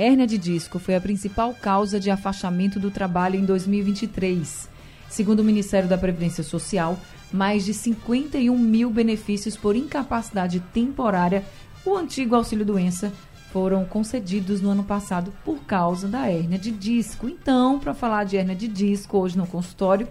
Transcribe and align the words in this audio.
hérnia 0.00 0.26
de 0.26 0.38
disco 0.38 0.78
foi 0.78 0.96
a 0.96 1.00
principal 1.00 1.52
causa 1.52 2.00
de 2.00 2.10
afastamento 2.10 2.80
do 2.80 2.90
trabalho 2.90 3.38
em 3.38 3.44
2023. 3.44 4.66
Segundo 5.10 5.40
o 5.40 5.44
Ministério 5.44 5.88
da 5.88 5.98
Previdência 5.98 6.42
Social, 6.42 6.98
mais 7.30 7.66
de 7.66 7.74
51 7.74 8.56
mil 8.56 8.88
benefícios 8.88 9.58
por 9.58 9.76
incapacidade 9.76 10.58
temporária, 10.72 11.44
o 11.84 11.96
antigo 11.96 12.34
auxílio-doença, 12.34 13.12
foram 13.52 13.84
concedidos 13.84 14.62
no 14.62 14.70
ano 14.70 14.84
passado 14.84 15.32
por 15.44 15.58
causa 15.64 16.08
da 16.08 16.30
hérnia 16.30 16.58
de 16.58 16.70
disco. 16.70 17.28
Então, 17.28 17.78
para 17.78 17.92
falar 17.92 18.24
de 18.24 18.38
hérnia 18.38 18.54
de 18.56 18.68
disco, 18.68 19.18
hoje 19.18 19.36
no 19.36 19.46
consultório, 19.46 20.08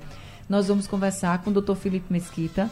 nós 0.47 0.67
vamos 0.67 0.87
conversar 0.87 1.41
com 1.41 1.49
o 1.49 1.61
Dr. 1.61 1.75
Felipe 1.75 2.11
Mesquita, 2.11 2.69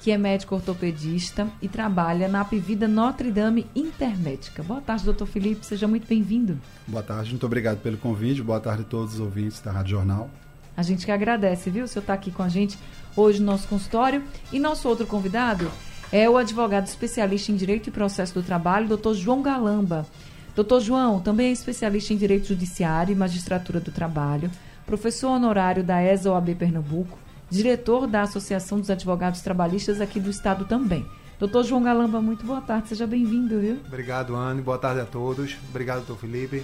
que 0.00 0.10
é 0.10 0.16
médico 0.16 0.54
ortopedista 0.54 1.46
e 1.60 1.68
trabalha 1.68 2.26
na 2.26 2.40
Apivida 2.40 2.88
Notre 2.88 3.30
Dame 3.30 3.66
Intermédica. 3.76 4.62
Boa 4.62 4.80
tarde, 4.80 5.04
doutor 5.04 5.26
Felipe, 5.26 5.64
seja 5.64 5.86
muito 5.86 6.08
bem-vindo. 6.08 6.58
Boa 6.86 7.02
tarde, 7.02 7.30
muito 7.30 7.44
obrigado 7.44 7.78
pelo 7.78 7.98
convite. 7.98 8.42
Boa 8.42 8.58
tarde 8.58 8.82
a 8.82 8.86
todos 8.86 9.14
os 9.14 9.20
ouvintes 9.20 9.60
da 9.60 9.70
Rádio 9.70 9.90
Jornal. 9.90 10.30
A 10.74 10.82
gente 10.82 11.04
que 11.04 11.12
agradece, 11.12 11.68
viu? 11.68 11.84
O 11.84 11.88
senhor 11.88 12.00
está 12.00 12.14
aqui 12.14 12.30
com 12.30 12.42
a 12.42 12.48
gente 12.48 12.78
hoje 13.14 13.40
no 13.40 13.46
nosso 13.46 13.68
consultório. 13.68 14.24
E 14.50 14.58
nosso 14.58 14.88
outro 14.88 15.06
convidado 15.06 15.70
é 16.10 16.28
o 16.28 16.38
advogado 16.38 16.86
especialista 16.86 17.52
em 17.52 17.56
Direito 17.56 17.88
e 17.88 17.92
Processo 17.92 18.32
do 18.34 18.42
Trabalho, 18.42 18.88
doutor 18.88 19.14
João 19.14 19.42
Galamba. 19.42 20.06
Doutor 20.54 20.80
João 20.80 21.20
também 21.20 21.48
é 21.48 21.52
especialista 21.52 22.14
em 22.14 22.16
Direito 22.16 22.48
Judiciário 22.48 23.12
e 23.12 23.16
Magistratura 23.16 23.78
do 23.78 23.92
Trabalho, 23.92 24.50
professor 24.86 25.28
honorário 25.28 25.84
da 25.84 26.02
ESA 26.02 26.32
OAB 26.32 26.54
Pernambuco, 26.54 27.18
diretor 27.50 28.06
da 28.06 28.22
Associação 28.22 28.78
dos 28.78 28.90
Advogados 28.90 29.40
Trabalhistas 29.40 30.00
aqui 30.00 30.20
do 30.20 30.30
Estado 30.30 30.64
também. 30.64 31.04
Doutor 31.38 31.64
João 31.64 31.82
Galamba, 31.82 32.20
muito 32.20 32.44
boa 32.44 32.60
tarde, 32.60 32.90
seja 32.90 33.06
bem-vindo, 33.06 33.58
viu? 33.58 33.78
Obrigado, 33.86 34.36
Anne, 34.36 34.62
boa 34.62 34.78
tarde 34.78 35.00
a 35.00 35.06
todos. 35.06 35.56
Obrigado, 35.70 35.98
doutor 35.98 36.18
Felipe. 36.20 36.62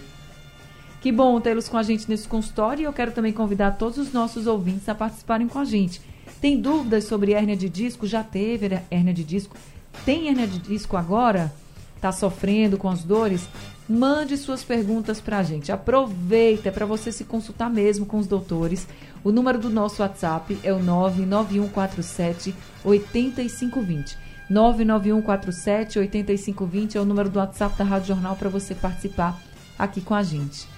Que 1.00 1.10
bom 1.10 1.40
tê-los 1.40 1.68
com 1.68 1.76
a 1.76 1.82
gente 1.82 2.08
nesse 2.08 2.28
consultório 2.28 2.82
e 2.82 2.84
eu 2.84 2.92
quero 2.92 3.12
também 3.12 3.32
convidar 3.32 3.72
todos 3.72 3.98
os 3.98 4.12
nossos 4.12 4.46
ouvintes 4.46 4.88
a 4.88 4.94
participarem 4.94 5.48
com 5.48 5.58
a 5.58 5.64
gente. 5.64 6.00
Tem 6.40 6.60
dúvidas 6.60 7.04
sobre 7.04 7.32
hérnia 7.32 7.56
de 7.56 7.68
disco? 7.68 8.06
Já 8.06 8.22
teve 8.22 8.80
hérnia 8.90 9.14
de 9.14 9.24
disco? 9.24 9.56
Tem 10.04 10.28
hérnia 10.28 10.46
de 10.46 10.58
disco 10.58 10.96
agora? 10.96 11.52
Está 11.94 12.12
sofrendo 12.12 12.76
com 12.76 12.88
as 12.88 13.02
dores? 13.02 13.48
Mande 13.88 14.36
suas 14.36 14.62
perguntas 14.62 15.20
para 15.20 15.38
a 15.38 15.42
gente. 15.42 15.72
Aproveita 15.72 16.70
para 16.70 16.84
você 16.84 17.10
se 17.10 17.24
consultar 17.24 17.70
mesmo 17.70 18.04
com 18.04 18.18
os 18.18 18.26
doutores. 18.26 18.86
O 19.26 19.32
número 19.32 19.58
do 19.58 19.68
nosso 19.68 20.02
WhatsApp 20.02 20.56
é 20.62 20.72
o 20.72 20.78
99147 20.78 22.54
8520. 22.84 24.16
99147 24.48 25.98
8520 25.98 26.96
é 26.96 27.00
o 27.00 27.04
número 27.04 27.28
do 27.28 27.40
WhatsApp 27.40 27.76
da 27.76 27.82
Rádio 27.82 28.06
Jornal 28.06 28.36
para 28.36 28.48
você 28.48 28.72
participar 28.72 29.42
aqui 29.76 30.00
com 30.00 30.14
a 30.14 30.22
gente. 30.22 30.68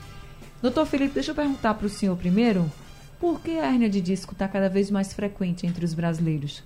Doutor 0.62 0.86
Felipe, 0.86 1.12
deixa 1.12 1.32
eu 1.32 1.34
perguntar 1.34 1.74
para 1.74 1.86
o 1.86 1.90
senhor 1.90 2.16
primeiro, 2.16 2.72
por 3.20 3.38
que 3.38 3.58
a 3.58 3.66
hérnia 3.66 3.90
de 3.90 4.00
disco 4.00 4.32
está 4.32 4.48
cada 4.48 4.70
vez 4.70 4.90
mais 4.90 5.12
frequente 5.12 5.66
entre 5.66 5.84
os 5.84 5.92
brasileiros? 5.92 6.64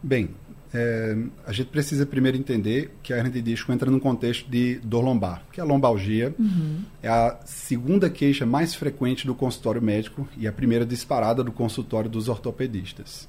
Bem, 0.00 0.30
é, 0.72 1.16
a 1.44 1.52
gente 1.52 1.68
precisa 1.68 2.06
primeiro 2.06 2.38
entender 2.38 2.92
que 3.02 3.12
a 3.12 3.16
hernia 3.16 3.32
de 3.32 3.42
disco 3.42 3.72
entra 3.72 3.90
no 3.90 3.98
contexto 3.98 4.48
de 4.48 4.76
dor 4.84 5.02
lombar, 5.02 5.42
que 5.52 5.60
é 5.60 5.62
a 5.62 5.66
lombalgia 5.66 6.32
uhum. 6.38 6.82
é 7.02 7.08
a 7.08 7.40
segunda 7.44 8.08
queixa 8.08 8.46
mais 8.46 8.74
frequente 8.74 9.26
do 9.26 9.34
consultório 9.34 9.82
médico 9.82 10.28
e 10.36 10.46
a 10.46 10.52
primeira 10.52 10.86
disparada 10.86 11.42
do 11.42 11.50
consultório 11.50 12.08
dos 12.08 12.28
ortopedistas. 12.28 13.28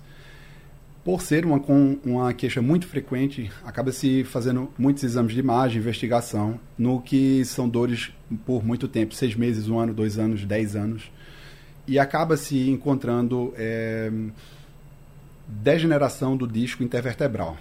Por 1.03 1.19
ser 1.19 1.43
uma, 1.47 1.59
uma 2.05 2.31
queixa 2.31 2.61
muito 2.61 2.85
frequente, 2.85 3.51
acaba 3.65 3.91
se 3.91 4.23
fazendo 4.23 4.69
muitos 4.77 5.03
exames 5.03 5.33
de 5.33 5.39
imagem, 5.39 5.79
investigação, 5.79 6.59
no 6.77 7.01
que 7.01 7.43
são 7.43 7.67
dores 7.67 8.11
por 8.45 8.63
muito 8.63 8.87
tempo, 8.87 9.15
seis 9.15 9.33
meses, 9.35 9.67
um 9.67 9.79
ano, 9.79 9.95
dois 9.95 10.19
anos, 10.19 10.45
dez 10.45 10.75
anos, 10.75 11.11
e 11.87 11.97
acaba 11.97 12.37
se 12.37 12.69
encontrando 12.69 13.51
é, 13.57 14.11
degeneração 15.51 16.37
do 16.37 16.47
disco 16.47 16.83
intervertebral. 16.83 17.57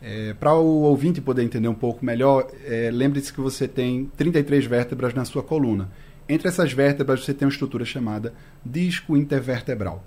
É, 0.00 0.34
Para 0.34 0.54
o 0.54 0.82
ouvinte 0.82 1.20
poder 1.20 1.42
entender 1.42 1.68
um 1.68 1.74
pouco 1.74 2.04
melhor, 2.04 2.48
é, 2.64 2.90
lembre-se 2.92 3.32
que 3.32 3.40
você 3.40 3.66
tem 3.66 4.10
33 4.16 4.64
vértebras 4.66 5.14
na 5.14 5.24
sua 5.24 5.42
coluna. 5.42 5.90
Entre 6.28 6.48
essas 6.48 6.72
vértebras 6.72 7.24
você 7.24 7.34
tem 7.34 7.46
uma 7.46 7.52
estrutura 7.52 7.84
chamada 7.84 8.32
disco 8.64 9.16
intervertebral. 9.16 10.04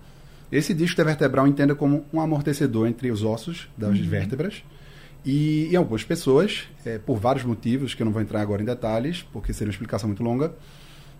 Esse 0.52 0.74
disco 0.74 0.94
intervertebral 0.94 1.48
entenda 1.48 1.76
como 1.76 2.06
um 2.14 2.22
amortecedor 2.22 2.88
entre 2.88 3.12
os 3.12 3.24
ossos 3.24 3.68
das 3.78 4.00
uhum. 4.00 4.08
vértebras. 4.08 4.64
E 5.26 5.68
em 5.72 5.76
algumas 5.76 6.04
pessoas, 6.04 6.64
é, 6.86 6.98
por 6.98 7.18
vários 7.18 7.44
motivos, 7.44 7.94
que 7.94 8.02
eu 8.02 8.06
não 8.06 8.14
vou 8.14 8.22
entrar 8.22 8.42
agora 8.42 8.62
em 8.62 8.66
detalhes, 8.66 9.24
porque 9.34 9.52
seria 9.52 9.68
uma 9.68 9.74
explicação 9.74 10.08
muito 10.08 10.24
longa, 10.24 10.54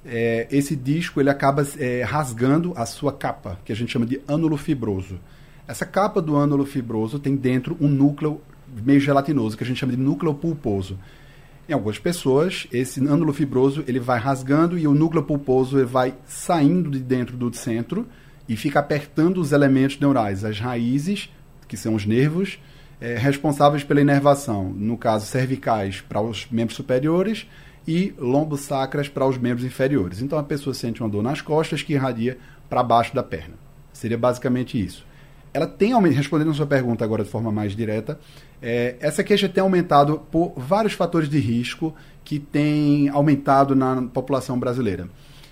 é, 0.06 0.48
esse 0.50 0.76
disco 0.76 1.20
ele 1.20 1.30
acaba 1.30 1.68
é, 1.78 2.04
rasgando 2.04 2.74
a 2.76 2.86
sua 2.86 3.12
capa, 3.12 3.60
que 3.66 3.72
a 3.72 3.76
gente 3.76 3.92
chama 3.92 4.06
de 4.06 4.22
ânulo 4.28 4.56
fibroso. 4.56 5.20
Essa 5.68 5.86
capa 5.86 6.22
do 6.22 6.38
ânulo 6.38 6.66
fibroso 6.66 7.20
tem 7.20 7.36
dentro 7.36 7.76
um 7.82 7.90
núcleo 7.90 8.40
meio 8.84 9.02
gelatinoso, 9.02 9.58
que 9.58 9.66
a 9.66 9.68
gente 9.68 9.78
chama 9.78 9.92
de 9.92 9.98
núcleo 9.98 10.34
pulposo. 10.34 10.98
Em 11.68 11.74
algumas 11.74 12.00
pessoas, 12.00 12.68
esse 12.72 13.06
ânulo 13.06 13.34
fibroso 13.34 13.84
ele 13.86 14.00
vai 14.00 14.18
rasgando 14.18 14.80
e 14.80 14.88
o 14.88 14.94
núcleo 14.94 15.24
pulposo 15.24 15.78
ele 15.78 15.86
vai 15.86 16.16
saindo 16.26 16.90
de 16.90 17.00
dentro 17.00 17.36
do 17.36 17.54
centro 17.54 18.08
e 18.48 18.56
fica 18.56 18.80
apertando 18.80 19.42
os 19.42 19.52
elementos 19.52 20.00
neurais, 20.00 20.46
as 20.46 20.58
raízes, 20.58 21.30
que 21.68 21.76
são 21.76 21.96
os 21.96 22.06
nervos, 22.06 22.58
é, 23.02 23.18
responsáveis 23.18 23.84
pela 23.84 24.00
inervação, 24.00 24.70
no 24.70 24.98
caso 24.98 25.26
cervicais 25.26 26.00
para 26.00 26.22
os 26.22 26.48
membros 26.50 26.78
superiores 26.78 27.46
e 27.86 28.14
lombosacras 28.18 29.10
para 29.10 29.28
os 29.28 29.38
membros 29.38 29.66
inferiores. 29.66 30.22
Então 30.22 30.40
a 30.40 30.44
pessoa 30.44 30.74
sente 30.74 31.02
uma 31.02 31.10
dor 31.10 31.24
nas 31.24 31.42
costas 31.42 31.84
que 31.84 31.92
irradia 31.92 32.38
para 32.70 32.82
baixo 32.82 33.14
da 33.14 33.22
perna. 33.22 33.56
Seria 33.92 34.18
basicamente 34.18 34.82
isso 34.82 35.07
ela 35.58 35.66
tem 35.66 35.92
respondendo 36.10 36.52
a 36.52 36.54
sua 36.54 36.68
pergunta 36.68 37.04
agora 37.04 37.24
de 37.24 37.32
forma 37.32 37.52
mais 37.52 37.76
direta, 37.76 38.20
é, 38.62 38.96
essa 39.00 39.24
queixa 39.24 39.50
tem 39.50 39.60
aumentado 39.60 40.22
por 40.32 40.54
vários 40.56 40.94
fatores 40.94 41.28
de 41.28 41.40
risco 41.40 41.96
que 42.24 42.38
têm 42.38 43.10
aumentado 43.10 43.76
na 43.76 44.04
população 44.04 44.60
brasileira. 44.60 45.10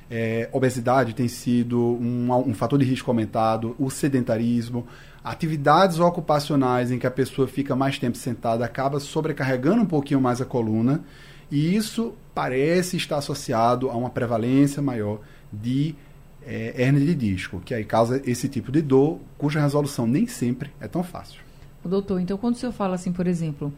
É, 0.07 0.47
obesidade 0.51 1.15
tem 1.15 1.27
sido 1.27 1.79
um, 1.79 2.31
um, 2.47 2.53
fator 2.53 2.77
de 2.77 2.85
risco 2.85 3.09
aumentado, 3.09 3.75
o 3.79 3.89
sedentarismo, 3.89 4.85
atividades 5.23 5.97
ocupacionais 5.97 6.91
em 6.91 6.99
que 6.99 7.07
a 7.07 7.11
pessoa 7.11 7.47
fica 7.47 7.75
mais 7.75 7.97
tempo 7.97 8.15
sentada 8.15 8.63
acaba 8.63 8.99
sobrecarregando 8.99 9.81
um 9.81 9.87
pouquinho 9.87 10.21
mais 10.21 10.39
a 10.39 10.45
coluna, 10.45 11.03
e 11.49 11.75
isso 11.75 12.13
parece 12.31 12.95
estar 12.95 13.17
associado 13.17 13.89
a 13.89 13.97
uma 13.97 14.11
prevalência 14.11 14.83
maior 14.83 15.19
de 15.51 15.95
é, 16.45 16.73
hernia 16.81 17.05
de 17.05 17.15
disco, 17.15 17.59
que 17.59 17.73
aí 17.73 17.83
causa 17.83 18.21
esse 18.25 18.47
tipo 18.47 18.71
de 18.71 18.81
dor, 18.81 19.19
cuja 19.37 19.59
resolução 19.59 20.05
nem 20.05 20.27
sempre 20.27 20.71
é 20.79 20.87
tão 20.87 21.03
fácil. 21.03 21.41
Doutor, 21.83 22.19
então 22.19 22.37
quando 22.37 22.55
o 22.55 22.57
senhor 22.57 22.71
fala 22.71 22.95
assim, 22.95 23.11
por 23.11 23.27
exemplo, 23.27 23.73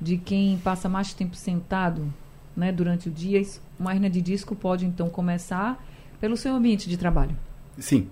de 0.00 0.16
quem 0.16 0.58
passa 0.58 0.88
mais 0.88 1.12
tempo 1.12 1.36
sentado 1.36 2.12
né, 2.56 2.72
durante 2.72 3.08
o 3.08 3.12
dia, 3.12 3.42
uma 3.78 3.94
hernia 3.94 4.10
de 4.10 4.20
disco 4.20 4.54
pode 4.54 4.86
então 4.86 5.08
começar 5.08 5.82
pelo 6.20 6.36
seu 6.36 6.54
ambiente 6.54 6.88
de 6.88 6.96
trabalho? 6.96 7.36
Sim. 7.78 8.08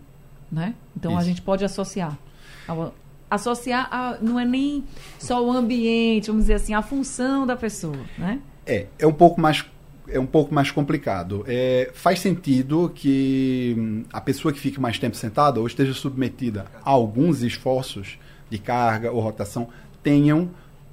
Né? 0.51 0.75
Então 0.97 1.13
Isso. 1.13 1.21
a 1.21 1.25
gente 1.25 1.43
pode 1.43 1.65
associar. 1.65 2.19
Associar 3.31 3.89
a, 3.91 4.19
não 4.21 4.39
é 4.39 4.45
nem 4.45 4.85
só 5.19 5.45
o 5.45 5.51
ambiente, 5.51 6.29
vamos 6.29 6.45
dizer 6.45 6.55
assim, 6.55 6.75
a 6.75 6.83
função 6.83 7.47
da 7.47 7.57
pessoa, 7.57 7.99
né? 8.17 8.41
É, 8.67 8.87
é 8.99 9.07
um 9.07 9.13
pouco 9.13 9.41
mais 9.41 9.65
é 10.11 10.19
um 10.19 10.27
pouco 10.27 10.55
mais 10.55 10.71
complicado. 10.71 11.45
É, 11.47 11.91
faz 11.95 12.21
sentido 12.21 12.91
que 12.95 13.75
hum, 13.77 14.05
a 14.13 14.21
pessoa 14.21 14.53
que 14.53 14.61
fique 14.61 14.81
mais 14.81 14.99
tempo 14.99 15.17
sentada 15.17 15.61
ou 15.61 15.67
esteja 15.67 15.93
submetida 15.93 16.67
a 16.85 16.91
alguns 16.91 17.43
esforços 17.43 18.19
de 18.51 18.59
carga 18.59 19.13
ou 19.13 19.21
rotação 19.21 19.69
tenham 20.03 20.51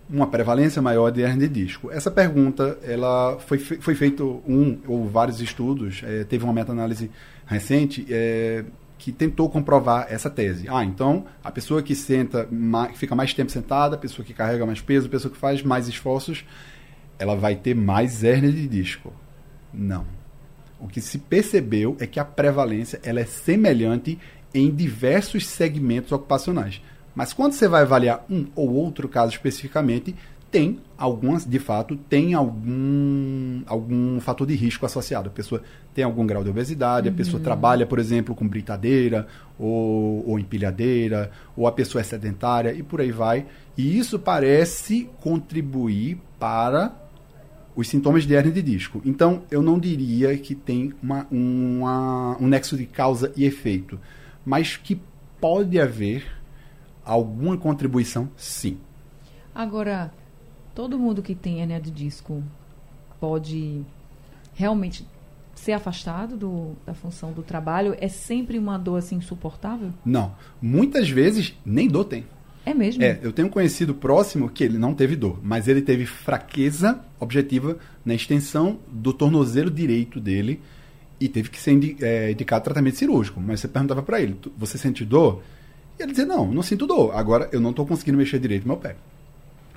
uma 0.10 0.28
prevalência 0.28 0.82
maior 0.82 1.10
de 1.10 1.22
hernia 1.22 1.48
de 1.48 1.66
disco. 1.66 1.92
Essa 1.92 2.12
pergunta 2.12 2.78
ela 2.84 3.38
foi, 3.40 3.58
foi 3.58 3.96
feito 3.96 4.42
um 4.48 4.78
ou 4.88 5.08
vários 5.08 5.42
estudos, 5.42 6.02
é, 6.04 6.24
teve 6.24 6.44
uma 6.44 6.54
meta-análise 6.54 7.10
recente 7.46 8.06
é, 8.10 8.64
que 8.98 9.12
tentou 9.12 9.50
comprovar 9.50 10.08
essa 10.10 10.30
tese. 10.30 10.68
Ah, 10.70 10.84
então 10.84 11.26
a 11.44 11.52
pessoa 11.52 11.82
que 11.82 11.96
senta, 11.96 12.48
fica 12.96 13.16
mais 13.16 13.34
tempo 13.34 13.52
sentada, 13.52 13.96
a 13.96 14.00
pessoa 14.00 14.26
que 14.26 14.34
carrega 14.34 14.66
mais 14.66 14.82
peso, 14.82 15.08
a 15.08 15.10
pessoa 15.10 15.32
que 15.32 15.38
faz 15.38 15.64
mais 15.64 15.88
esforços, 15.88 16.46
ela 17.18 17.36
vai 17.36 17.56
ter 17.56 17.76
mais 17.76 18.24
hérnia 18.24 18.52
de 18.52 18.68
disco. 18.68 19.14
Não. 19.74 20.06
O 20.80 20.88
que 20.88 21.02
se 21.02 21.18
percebeu 21.18 21.96
é 22.00 22.08
que 22.08 22.20
a 22.20 22.26
prevalência 22.26 23.00
ela 23.04 23.20
é 23.20 23.26
semelhante 23.26 24.20
em 24.54 24.74
diversos 24.74 25.48
segmentos 25.48 26.12
ocupacionais. 26.12 26.82
Mas 27.14 27.32
quando 27.34 27.54
você 27.54 27.68
vai 27.68 27.84
avaliar 27.84 28.26
um 28.30 28.46
ou 28.56 28.74
outro 28.74 29.08
caso 29.08 29.32
especificamente, 29.32 30.14
tem 30.52 30.80
algumas, 30.98 31.46
de 31.46 31.60
fato, 31.60 31.98
tem 31.98 32.34
algum, 32.34 33.62
algum 33.66 34.20
fator 34.22 34.48
de 34.48 34.56
risco 34.56 34.86
associado. 34.86 35.28
A 35.28 35.32
pessoa 35.32 35.62
tem 35.94 36.04
algum 36.04 36.26
grau 36.26 36.44
de 36.44 36.50
obesidade, 36.50 37.10
uhum. 37.10 37.14
a 37.14 37.18
pessoa 37.18 37.44
trabalha, 37.44 37.86
por 37.86 38.00
exemplo, 38.00 38.34
com 38.34 38.48
britadeira 38.48 39.28
ou, 39.60 40.26
ou 40.30 40.40
empilhadeira, 40.40 41.32
ou 41.58 41.68
a 41.68 41.72
pessoa 41.72 42.02
é 42.02 42.04
sedentária 42.06 42.72
e 42.74 42.84
por 42.84 43.02
aí 43.02 43.12
vai. 43.12 43.46
E 43.78 43.98
isso 43.98 44.18
parece 44.18 45.10
contribuir 45.20 46.20
para 46.40 46.94
os 47.76 47.88
sintomas 47.88 48.24
de 48.24 48.34
hernia 48.34 48.52
de 48.52 48.62
disco. 48.62 49.02
Então, 49.04 49.44
eu 49.52 49.62
não 49.62 49.78
diria 49.78 50.38
que 50.38 50.56
tem 50.56 50.94
uma, 51.02 51.28
uma, 51.30 52.38
um 52.40 52.48
nexo 52.48 52.78
de 52.78 52.86
causa 52.86 53.32
e 53.36 53.44
efeito, 53.44 54.00
mas 54.46 54.78
que 54.78 55.00
pode 55.40 55.80
haver 55.80 56.26
alguma 57.04 57.58
contribuição, 57.58 58.30
sim. 58.38 58.78
Agora, 59.54 60.12
todo 60.74 60.98
mundo 60.98 61.22
que 61.22 61.36
tem 61.36 61.62
hernia 61.62 61.80
de 61.80 61.92
disco 61.92 62.44
pode 63.20 63.84
realmente 64.54 65.06
ser 65.54 65.72
afastado 65.72 66.36
do, 66.36 66.74
da 66.86 66.94
função 66.94 67.32
do 67.32 67.42
trabalho? 67.42 67.96
É 68.00 68.08
sempre 68.08 68.58
uma 68.58 68.78
dor 68.78 68.98
assim 68.98 69.16
insuportável? 69.16 69.92
Não. 70.04 70.36
Muitas 70.62 71.10
vezes 71.10 71.54
nem 71.66 71.88
dor 71.88 72.06
tem. 72.06 72.26
É 72.66 72.74
mesmo? 72.74 73.04
É, 73.04 73.20
eu 73.22 73.32
tenho 73.32 73.48
um 73.48 73.52
conhecido 73.52 73.94
próximo 73.94 74.50
que 74.50 74.64
ele 74.64 74.78
não 74.78 74.94
teve 74.96 75.16
dor, 75.16 75.40
mas 75.44 75.68
ele 75.68 75.82
teve 75.82 76.06
fraqueza 76.06 77.00
objetiva 77.20 77.78
na 78.04 78.16
extensão 78.16 78.80
do 78.92 79.14
tornozelo 79.14 79.70
direito 79.70 80.20
dele 80.20 80.60
e 81.20 81.30
teve 81.30 81.50
que 81.50 81.60
ser 81.60 81.80
é, 82.02 82.32
indicado 82.32 82.64
tratamento 82.64 82.98
cirúrgico. 82.98 83.40
Mas 83.40 83.60
você 83.60 83.68
perguntava 83.68 84.02
para 84.02 84.20
ele, 84.20 84.36
você 84.58 84.78
sente 84.78 85.06
dor? 85.06 85.44
E 86.00 86.04
ele 86.04 86.12
dizia, 86.12 86.26
não, 86.26 86.52
não 86.52 86.64
sinto 86.64 86.88
dor. 86.88 87.16
Agora 87.16 87.48
eu 87.52 87.62
não 87.62 87.70
estou 87.70 87.86
conseguindo 87.86 88.18
mexer 88.18 88.40
direito 88.40 88.68
meu 88.68 88.78
pé. 88.78 88.96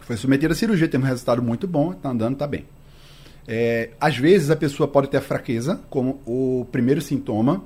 Foi 0.01 0.17
submetido 0.17 0.53
à 0.53 0.57
cirurgia, 0.57 0.89
teve 0.89 1.05
um 1.05 1.07
resultado 1.07 1.43
muito 1.43 1.69
bom, 1.69 1.93
está 1.93 2.09
andando, 2.09 2.33
está 2.33 2.47
bem. 2.47 2.65
É, 3.47 3.91
às 4.01 4.17
vezes 4.17 4.51
a 4.51 4.57
pessoa 4.57 4.89
pode 4.89 5.09
ter 5.09 5.19
a 5.19 5.23
fraqueza 5.23 5.81
como 5.91 6.21
o 6.27 6.67
primeiro 6.73 7.01
sintoma, 7.01 7.65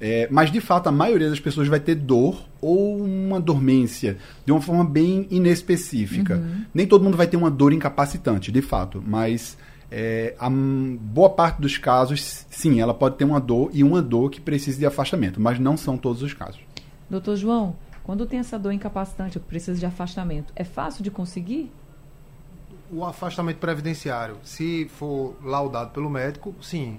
é, 0.00 0.28
mas 0.30 0.50
de 0.52 0.60
fato 0.60 0.88
a 0.88 0.92
maioria 0.92 1.28
das 1.28 1.40
pessoas 1.40 1.66
vai 1.66 1.80
ter 1.80 1.94
dor 1.94 2.44
ou 2.60 2.98
uma 2.98 3.40
dormência 3.40 4.16
de 4.44 4.52
uma 4.52 4.60
forma 4.60 4.84
bem 4.84 5.26
inespecífica. 5.30 6.36
Uhum. 6.36 6.64
Nem 6.72 6.86
todo 6.86 7.02
mundo 7.02 7.16
vai 7.16 7.26
ter 7.26 7.36
uma 7.36 7.50
dor 7.50 7.72
incapacitante, 7.72 8.52
de 8.52 8.62
fato, 8.62 9.02
mas 9.04 9.58
é, 9.90 10.34
a 10.38 10.48
boa 10.50 11.30
parte 11.30 11.60
dos 11.60 11.78
casos, 11.78 12.46
sim, 12.50 12.80
ela 12.80 12.94
pode 12.94 13.16
ter 13.16 13.24
uma 13.24 13.40
dor 13.40 13.70
e 13.72 13.82
uma 13.82 14.02
dor 14.02 14.30
que 14.30 14.40
precisa 14.40 14.78
de 14.78 14.86
afastamento, 14.86 15.40
mas 15.40 15.58
não 15.58 15.76
são 15.76 15.96
todos 15.96 16.22
os 16.22 16.34
casos. 16.34 16.60
Doutor 17.08 17.36
João, 17.36 17.74
quando 18.04 18.26
tem 18.26 18.38
essa 18.38 18.58
dor 18.58 18.72
incapacitante, 18.72 19.38
que 19.38 19.46
precisa 19.46 19.78
de 19.78 19.86
afastamento, 19.86 20.52
é 20.54 20.64
fácil 20.64 21.02
de 21.02 21.10
conseguir? 21.10 21.72
O 22.90 23.04
afastamento 23.04 23.58
previdenciário, 23.58 24.36
se 24.42 24.88
for 24.88 25.36
laudado 25.42 25.90
pelo 25.90 26.08
médico, 26.08 26.54
sim. 26.60 26.98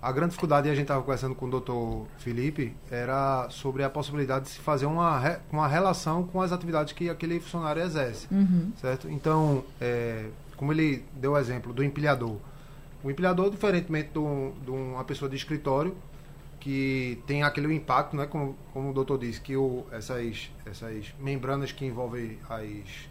A 0.00 0.12
grande 0.12 0.30
dificuldade, 0.30 0.68
e 0.68 0.70
a 0.70 0.74
gente 0.74 0.84
estava 0.84 1.00
conversando 1.02 1.34
com 1.34 1.46
o 1.46 1.50
doutor 1.50 2.06
Felipe, 2.18 2.74
era 2.90 3.48
sobre 3.50 3.82
a 3.82 3.90
possibilidade 3.90 4.44
de 4.44 4.50
se 4.50 4.58
fazer 4.60 4.86
uma, 4.86 5.40
uma 5.50 5.66
relação 5.66 6.22
com 6.24 6.40
as 6.40 6.52
atividades 6.52 6.92
que 6.92 7.08
aquele 7.10 7.40
funcionário 7.40 7.82
exerce. 7.82 8.28
Uhum. 8.30 8.72
Certo? 8.80 9.08
Então, 9.08 9.64
é, 9.80 10.26
como 10.56 10.72
ele 10.72 11.04
deu 11.14 11.32
o 11.32 11.38
exemplo 11.38 11.72
do 11.72 11.82
empilhador. 11.82 12.36
O 13.02 13.10
empilhador, 13.10 13.50
diferentemente 13.50 14.10
de 14.10 14.70
uma 14.70 15.04
pessoa 15.04 15.28
de 15.28 15.36
escritório, 15.36 15.96
que 16.60 17.22
tem 17.26 17.42
aquele 17.42 17.72
impacto, 17.72 18.16
né, 18.16 18.26
como, 18.26 18.56
como 18.72 18.90
o 18.90 18.92
doutor 18.92 19.18
disse, 19.18 19.40
que 19.40 19.56
o, 19.56 19.84
essas, 19.92 20.50
essas 20.64 21.14
membranas 21.20 21.70
que 21.70 21.84
envolvem 21.84 22.38
as... 22.48 23.08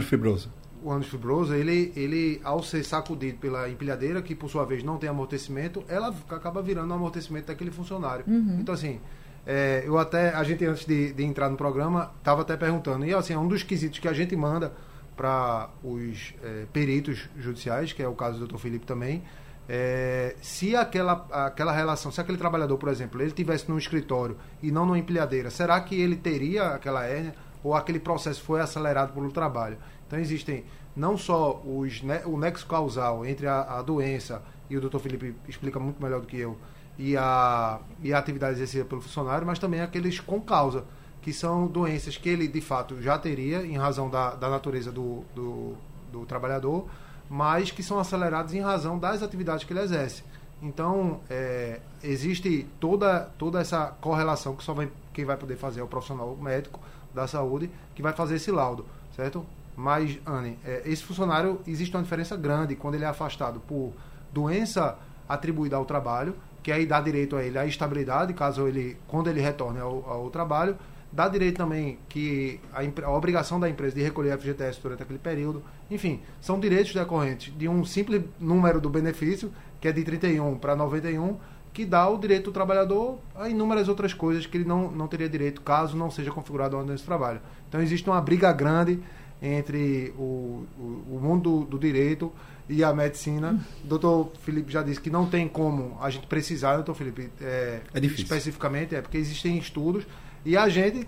Fibroso. 0.00 0.50
O 0.82 0.90
ânus 0.90 1.08
fibroso, 1.08 1.54
ele, 1.54 1.92
ele, 1.96 2.40
ao 2.44 2.62
ser 2.62 2.84
sacudido 2.84 3.38
pela 3.38 3.68
empilhadeira, 3.68 4.22
que 4.22 4.34
por 4.34 4.48
sua 4.48 4.64
vez 4.64 4.82
não 4.82 4.96
tem 4.96 5.08
amortecimento, 5.08 5.82
ela 5.88 6.14
acaba 6.28 6.62
virando 6.62 6.90
o 6.90 6.94
amortecimento 6.94 7.46
daquele 7.46 7.70
funcionário. 7.70 8.24
Uhum. 8.26 8.58
Então, 8.60 8.74
assim, 8.74 9.00
é, 9.46 9.82
eu 9.86 9.98
até, 9.98 10.34
a 10.34 10.44
gente 10.44 10.64
antes 10.64 10.84
de, 10.84 11.12
de 11.12 11.24
entrar 11.24 11.48
no 11.48 11.56
programa, 11.56 12.12
estava 12.18 12.42
até 12.42 12.56
perguntando, 12.56 13.04
e 13.04 13.14
assim, 13.14 13.32
é 13.32 13.38
um 13.38 13.48
dos 13.48 13.62
quesitos 13.62 13.98
que 13.98 14.08
a 14.08 14.12
gente 14.12 14.36
manda 14.36 14.72
para 15.16 15.70
os 15.82 16.34
é, 16.44 16.66
peritos 16.72 17.28
judiciais, 17.36 17.92
que 17.92 18.02
é 18.02 18.06
o 18.06 18.14
caso 18.14 18.34
do 18.34 18.40
doutor 18.40 18.58
Felipe 18.58 18.86
também, 18.86 19.22
é, 19.68 20.34
se 20.40 20.74
aquela, 20.74 21.26
aquela 21.30 21.72
relação, 21.72 22.10
se 22.10 22.20
aquele 22.20 22.38
trabalhador, 22.38 22.78
por 22.78 22.88
exemplo, 22.88 23.20
ele 23.20 23.32
tivesse 23.32 23.68
no 23.68 23.76
escritório 23.76 24.36
e 24.62 24.70
não 24.70 24.86
numa 24.86 24.98
empilhadeira, 24.98 25.50
será 25.50 25.78
que 25.80 26.00
ele 26.00 26.16
teria 26.16 26.68
aquela 26.68 27.04
hérnia 27.04 27.34
ou 27.62 27.74
aquele 27.74 27.98
processo 27.98 28.42
foi 28.42 28.60
acelerado 28.60 29.12
pelo 29.12 29.30
trabalho? 29.30 29.76
Então 30.08 30.18
existem 30.18 30.64
não 30.96 31.16
só 31.16 31.62
os, 31.64 32.02
o 32.24 32.36
nexo 32.36 32.66
causal 32.66 33.24
entre 33.24 33.46
a, 33.46 33.78
a 33.78 33.82
doença, 33.82 34.42
e 34.68 34.76
o 34.76 34.80
doutor 34.80 34.98
Felipe 34.98 35.36
explica 35.46 35.78
muito 35.78 36.02
melhor 36.02 36.20
do 36.20 36.26
que 36.26 36.38
eu, 36.38 36.56
e 36.98 37.16
a, 37.16 37.78
e 38.02 38.12
a 38.12 38.18
atividade 38.18 38.54
exercida 38.54 38.84
pelo 38.84 39.00
funcionário, 39.00 39.46
mas 39.46 39.58
também 39.58 39.80
aqueles 39.80 40.18
com 40.18 40.40
causa, 40.40 40.84
que 41.22 41.32
são 41.32 41.66
doenças 41.66 42.16
que 42.16 42.28
ele 42.28 42.48
de 42.48 42.60
fato 42.60 43.00
já 43.00 43.16
teria 43.18 43.64
em 43.64 43.76
razão 43.76 44.10
da, 44.10 44.34
da 44.34 44.48
natureza 44.48 44.90
do, 44.90 45.24
do, 45.34 45.74
do 46.10 46.26
trabalhador, 46.26 46.88
mas 47.28 47.70
que 47.70 47.82
são 47.82 47.98
acelerados 47.98 48.54
em 48.54 48.60
razão 48.60 48.98
das 48.98 49.22
atividades 49.22 49.64
que 49.64 49.72
ele 49.72 49.80
exerce. 49.80 50.24
Então, 50.60 51.20
é, 51.30 51.80
existe 52.02 52.66
toda, 52.80 53.30
toda 53.38 53.60
essa 53.60 53.94
correlação 54.00 54.56
que 54.56 54.64
só 54.64 54.72
vai, 54.72 54.90
quem 55.12 55.24
vai 55.24 55.36
poder 55.36 55.56
fazer 55.56 55.80
é 55.80 55.82
o 55.82 55.86
profissional 55.86 56.34
médico 56.36 56.80
da 57.14 57.28
saúde 57.28 57.70
que 57.94 58.02
vai 58.02 58.12
fazer 58.12 58.36
esse 58.36 58.50
laudo, 58.50 58.84
certo? 59.14 59.46
Mas, 59.78 60.18
Anne, 60.26 60.58
é, 60.64 60.82
esse 60.84 61.04
funcionário, 61.04 61.60
existe 61.64 61.96
uma 61.96 62.02
diferença 62.02 62.36
grande 62.36 62.74
quando 62.74 62.96
ele 62.96 63.04
é 63.04 63.06
afastado 63.06 63.60
por 63.60 63.92
doença 64.32 64.98
atribuída 65.28 65.76
ao 65.76 65.84
trabalho, 65.84 66.34
que 66.62 66.72
aí 66.72 66.84
dá 66.84 67.00
direito 67.00 67.36
a 67.36 67.44
ele 67.44 67.56
à 67.56 67.64
estabilidade, 67.64 68.34
caso 68.34 68.66
ele, 68.66 68.96
quando 69.06 69.30
ele 69.30 69.40
retorne 69.40 69.78
ao, 69.78 70.04
ao 70.10 70.30
trabalho, 70.30 70.76
Dá 71.10 71.26
direito 71.26 71.56
também 71.56 71.98
que 72.06 72.60
a, 72.70 72.82
a, 73.06 73.10
obrigação 73.10 73.58
da 73.58 73.68
empresa 73.68 73.94
de 73.94 74.02
recolher 74.02 74.36
FGTS 74.36 74.78
durante 74.82 75.02
aquele 75.02 75.18
período. 75.18 75.62
Enfim, 75.90 76.20
são 76.38 76.60
direitos 76.60 76.92
decorrentes 76.92 77.56
de 77.56 77.66
um 77.66 77.82
simples 77.82 78.22
número 78.38 78.78
do 78.78 78.90
benefício, 78.90 79.50
que 79.80 79.88
é 79.88 79.92
de 79.92 80.04
31 80.04 80.58
para 80.58 80.76
91, 80.76 81.38
que 81.72 81.86
dá 81.86 82.06
o 82.08 82.18
direito 82.18 82.46
do 82.46 82.52
trabalhador 82.52 83.18
a 83.34 83.48
inúmeras 83.48 83.88
outras 83.88 84.12
coisas 84.12 84.44
que 84.44 84.58
ele 84.58 84.66
não, 84.66 84.90
não 84.90 85.08
teria 85.08 85.28
direito 85.28 85.62
caso 85.62 85.96
não 85.96 86.10
seja 86.10 86.30
configurado 86.30 86.76
a 86.76 86.80
ordem 86.80 86.94
de 86.94 87.02
trabalho. 87.02 87.40
Então 87.68 87.80
existe 87.80 88.08
uma 88.10 88.20
briga 88.20 88.52
grande 88.52 89.02
entre 89.40 90.12
o, 90.18 90.66
o, 90.78 91.16
o 91.16 91.20
mundo 91.20 91.60
do, 91.60 91.66
do, 91.66 91.78
direito 91.78 92.32
e 92.68 92.82
a 92.82 92.92
medicina. 92.92 93.58
O 93.84 93.86
doutor 93.86 94.32
Felipe 94.42 94.72
já 94.72 94.82
disse 94.82 95.00
que 95.00 95.10
não 95.10 95.26
tem 95.26 95.48
como 95.48 95.96
a 96.00 96.10
gente 96.10 96.26
precisar, 96.26 96.76
doutor 96.76 96.94
Felipe, 96.94 97.30
é, 97.40 97.80
é 97.94 98.00
especificamente, 98.00 98.94
é 98.94 99.00
porque 99.00 99.18
existem 99.18 99.56
estudos 99.58 100.04
e 100.44 100.56
a 100.56 100.68
gente, 100.68 101.06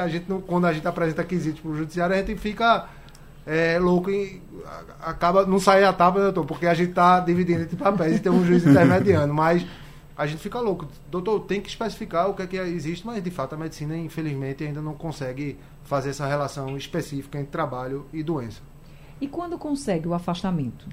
a 0.00 0.08
gente 0.08 0.26
quando 0.46 0.66
a 0.66 0.72
gente 0.72 0.86
apresenta 0.86 1.24
quesitos 1.24 1.60
para 1.60 1.70
o 1.70 1.76
judiciário, 1.76 2.14
a 2.14 2.18
gente 2.18 2.36
fica 2.36 2.88
é, 3.46 3.78
louco 3.78 4.10
e 4.10 4.42
acaba 5.00 5.46
não 5.46 5.58
sair 5.58 5.84
a 5.84 5.92
tábua, 5.92 6.22
doutor, 6.22 6.44
porque 6.44 6.66
a 6.66 6.74
gente 6.74 6.90
está 6.90 7.20
dividindo 7.20 7.62
entre 7.62 7.76
papéis 7.76 8.16
e 8.16 8.20
tem 8.20 8.32
um 8.32 8.44
juiz 8.44 8.64
intermediando, 8.66 9.32
mas 9.32 9.64
a 10.16 10.26
gente 10.26 10.40
fica 10.40 10.60
louco. 10.60 10.86
Doutor, 11.10 11.40
tem 11.40 11.60
que 11.60 11.68
especificar 11.68 12.28
o 12.28 12.34
que 12.34 12.42
é 12.42 12.46
que 12.46 12.56
existe, 12.56 13.06
mas 13.06 13.22
de 13.22 13.30
fato 13.30 13.54
a 13.54 13.58
medicina, 13.58 13.96
infelizmente, 13.96 14.64
ainda 14.64 14.80
não 14.80 14.94
consegue 14.94 15.58
fazer 15.84 16.10
essa 16.10 16.26
relação 16.26 16.76
específica 16.76 17.38
entre 17.38 17.50
trabalho 17.50 18.06
e 18.12 18.22
doença. 18.22 18.60
E 19.20 19.26
quando 19.26 19.58
consegue 19.58 20.08
o 20.08 20.14
afastamento? 20.14 20.86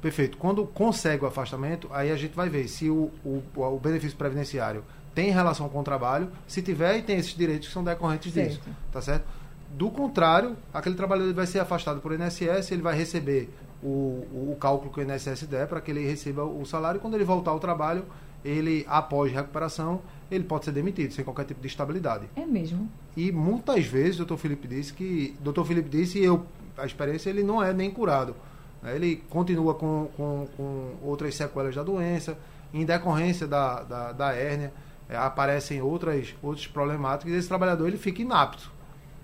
Perfeito. 0.00 0.38
Quando 0.38 0.66
consegue 0.66 1.24
o 1.24 1.28
afastamento, 1.28 1.88
aí 1.92 2.10
a 2.10 2.16
gente 2.16 2.34
vai 2.34 2.48
ver 2.48 2.68
se 2.68 2.88
o, 2.88 3.10
o, 3.24 3.42
o 3.54 3.78
benefício 3.78 4.16
previdenciário 4.16 4.82
tem 5.14 5.30
relação 5.30 5.68
com 5.68 5.80
o 5.80 5.82
trabalho, 5.82 6.30
se 6.46 6.62
tiver 6.62 6.98
e 6.98 7.02
tem 7.02 7.16
esses 7.16 7.34
direitos 7.34 7.68
que 7.68 7.74
são 7.74 7.84
decorrentes 7.84 8.32
certo. 8.32 8.48
disso, 8.48 8.62
tá 8.92 9.02
certo? 9.02 9.26
Do 9.70 9.90
contrário, 9.90 10.56
aquele 10.72 10.94
trabalhador 10.94 11.32
vai 11.34 11.46
ser 11.46 11.58
afastado 11.60 12.00
por 12.00 12.12
INSS, 12.12 12.72
ele 12.72 12.82
vai 12.82 12.96
receber 12.96 13.50
o, 13.82 13.88
o, 14.32 14.52
o 14.52 14.56
cálculo 14.58 14.92
que 14.92 15.00
o 15.00 15.02
INSS 15.02 15.46
der 15.46 15.66
para 15.66 15.80
que 15.80 15.90
ele 15.90 16.06
receba 16.06 16.44
o 16.44 16.64
salário 16.64 16.98
e 16.98 17.00
quando 17.00 17.14
ele 17.14 17.24
voltar 17.24 17.50
ao 17.50 17.60
trabalho, 17.60 18.04
ele 18.44 18.84
após 18.88 19.32
recuperação, 19.32 20.00
ele 20.30 20.44
pode 20.44 20.64
ser 20.64 20.72
demitido 20.72 21.12
sem 21.12 21.24
qualquer 21.24 21.44
tipo 21.44 21.60
de 21.60 21.66
estabilidade. 21.66 22.26
É 22.36 22.44
mesmo. 22.46 22.90
E 23.16 23.32
muitas 23.32 23.84
vezes 23.86 24.16
o 24.16 24.18
doutor 24.18 24.38
Felipe 24.38 24.68
disse 24.68 24.92
que, 24.92 25.36
doutor 25.40 25.64
Felipe 25.64 25.88
disse 25.88 26.18
e 26.18 26.24
eu 26.24 26.46
a 26.76 26.86
experiência 26.86 27.28
ele 27.30 27.42
não 27.42 27.62
é 27.62 27.72
nem 27.72 27.90
curado. 27.90 28.34
Né? 28.82 28.94
Ele 28.94 29.16
continua 29.28 29.74
com, 29.74 30.08
com, 30.16 30.48
com 30.56 30.94
outras 31.02 31.34
sequelas 31.34 31.74
da 31.74 31.82
doença, 31.82 32.38
em 32.72 32.84
decorrência 32.84 33.46
da, 33.46 33.82
da, 33.82 34.12
da 34.12 34.32
hérnia 34.32 34.72
é, 35.08 35.16
aparecem 35.16 35.82
outras, 35.82 36.34
outros 36.42 36.66
problemáticos 36.66 37.34
e 37.34 37.36
esse 37.36 37.48
trabalhador 37.48 37.88
ele 37.88 37.98
fica 37.98 38.22
inapto. 38.22 38.70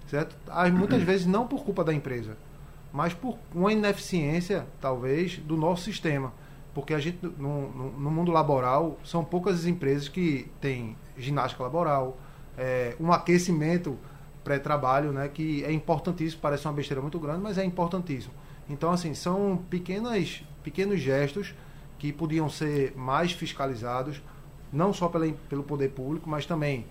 Certo? 0.08 0.36
Muitas 0.72 1.02
vezes 1.02 1.26
não 1.26 1.46
por 1.46 1.64
culpa 1.64 1.82
da 1.82 1.92
empresa, 1.92 2.36
mas 2.92 3.12
por 3.12 3.36
uma 3.52 3.72
ineficiência, 3.72 4.64
talvez, 4.80 5.38
do 5.38 5.56
nosso 5.56 5.84
sistema. 5.84 6.32
Porque 6.76 6.92
a 6.92 6.98
gente, 6.98 7.24
no, 7.38 7.70
no, 7.70 7.90
no 7.92 8.10
mundo 8.10 8.30
laboral, 8.30 8.98
são 9.02 9.24
poucas 9.24 9.60
as 9.60 9.64
empresas 9.64 10.10
que 10.10 10.46
têm 10.60 10.94
ginástica 11.16 11.62
laboral, 11.62 12.18
é, 12.54 12.94
um 13.00 13.10
aquecimento 13.10 13.98
pré-trabalho, 14.44 15.10
né, 15.10 15.26
que 15.26 15.64
é 15.64 15.72
importantíssimo, 15.72 16.42
parece 16.42 16.66
uma 16.66 16.74
besteira 16.74 17.00
muito 17.00 17.18
grande, 17.18 17.40
mas 17.40 17.56
é 17.56 17.64
importantíssimo. 17.64 18.34
Então, 18.68 18.92
assim, 18.92 19.14
são 19.14 19.56
pequenas, 19.70 20.44
pequenos 20.62 21.00
gestos 21.00 21.54
que 21.98 22.12
podiam 22.12 22.46
ser 22.46 22.94
mais 22.94 23.32
fiscalizados, 23.32 24.22
não 24.70 24.92
só 24.92 25.08
pela, 25.08 25.32
pelo 25.48 25.62
poder 25.62 25.92
público, 25.92 26.28
mas 26.28 26.44
também 26.44 26.84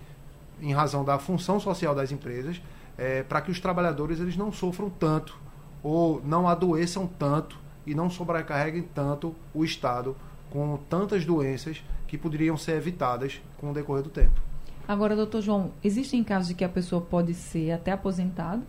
em 0.60 0.72
razão 0.72 1.04
da 1.04 1.16
função 1.16 1.60
social 1.60 1.94
das 1.94 2.10
empresas, 2.10 2.60
é, 2.98 3.22
para 3.22 3.40
que 3.40 3.52
os 3.52 3.60
trabalhadores 3.60 4.18
eles 4.18 4.36
não 4.36 4.50
sofram 4.50 4.90
tanto 4.90 5.38
ou 5.80 6.20
não 6.24 6.48
adoeçam 6.48 7.06
tanto 7.06 7.64
e 7.86 7.94
não 7.94 8.10
sobrecarreguem 8.10 8.82
tanto 8.94 9.34
o 9.54 9.64
Estado 9.64 10.16
com 10.50 10.78
tantas 10.88 11.24
doenças 11.24 11.82
que 12.06 12.18
poderiam 12.18 12.56
ser 12.56 12.76
evitadas 12.76 13.40
com 13.58 13.70
o 13.70 13.74
decorrer 13.74 14.02
do 14.02 14.10
tempo. 14.10 14.40
Agora, 14.86 15.16
doutor 15.16 15.42
João, 15.42 15.72
existem 15.82 16.22
casos 16.22 16.48
de 16.48 16.54
que 16.54 16.64
a 16.64 16.68
pessoa 16.68 17.00
pode 17.00 17.34
ser 17.34 17.72
até 17.72 17.92
aposentado 17.92 18.62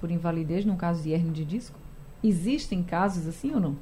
por 0.00 0.10
invalidez, 0.10 0.64
no 0.64 0.76
caso 0.76 1.02
de 1.02 1.10
hernia 1.10 1.32
de 1.32 1.44
disco? 1.44 1.78
Existem 2.24 2.82
casos 2.82 3.26
assim 3.26 3.52
ou 3.52 3.60
não? 3.60 3.76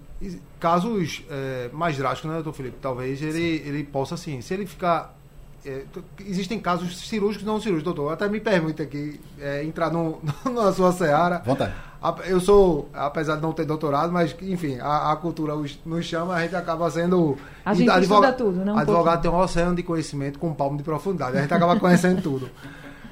Casos 0.58 1.24
é, 1.30 1.70
mais 1.72 1.96
drásticos, 1.96 2.30
né, 2.30 2.36
doutor 2.36 2.52
Felipe? 2.52 2.76
Talvez 2.80 3.22
ele, 3.22 3.62
ele 3.66 3.84
possa, 3.84 4.16
sim. 4.16 4.40
Se 4.40 4.52
ele 4.52 4.66
ficar 4.66 5.16
é, 5.64 5.84
existem 6.20 6.58
casos 6.58 6.96
cirúrgicos 6.98 7.42
e 7.42 7.46
não 7.46 7.60
cirúrgicos, 7.60 7.94
doutor. 7.94 8.12
Até 8.12 8.28
me 8.28 8.40
permite 8.40 8.82
aqui 8.82 9.20
é, 9.38 9.64
entrar 9.64 9.90
no, 9.90 10.20
na 10.52 10.72
sua 10.72 10.92
seara. 10.92 11.42
Vontade. 11.44 11.72
Eu 12.26 12.40
sou, 12.40 12.88
apesar 12.94 13.36
de 13.36 13.42
não 13.42 13.52
ter 13.52 13.66
doutorado, 13.66 14.10
mas, 14.10 14.34
enfim, 14.40 14.78
a, 14.78 15.12
a 15.12 15.16
cultura 15.16 15.54
nos 15.84 16.04
chama, 16.06 16.34
a 16.34 16.42
gente 16.42 16.56
acaba 16.56 16.90
sendo. 16.90 17.36
A 17.62 17.74
gente 17.74 17.90
advoga, 17.90 18.32
tudo, 18.32 18.64
não? 18.64 18.74
Um 18.74 18.78
advogado 18.78 19.20
tem 19.20 19.30
um 19.30 19.36
oceano 19.36 19.76
de 19.76 19.82
conhecimento 19.82 20.38
com 20.38 20.48
um 20.48 20.54
palmo 20.54 20.78
de 20.78 20.82
profundidade. 20.82 21.36
A 21.36 21.42
gente 21.42 21.52
acaba 21.52 21.78
conhecendo 21.78 22.22
tudo. 22.22 22.48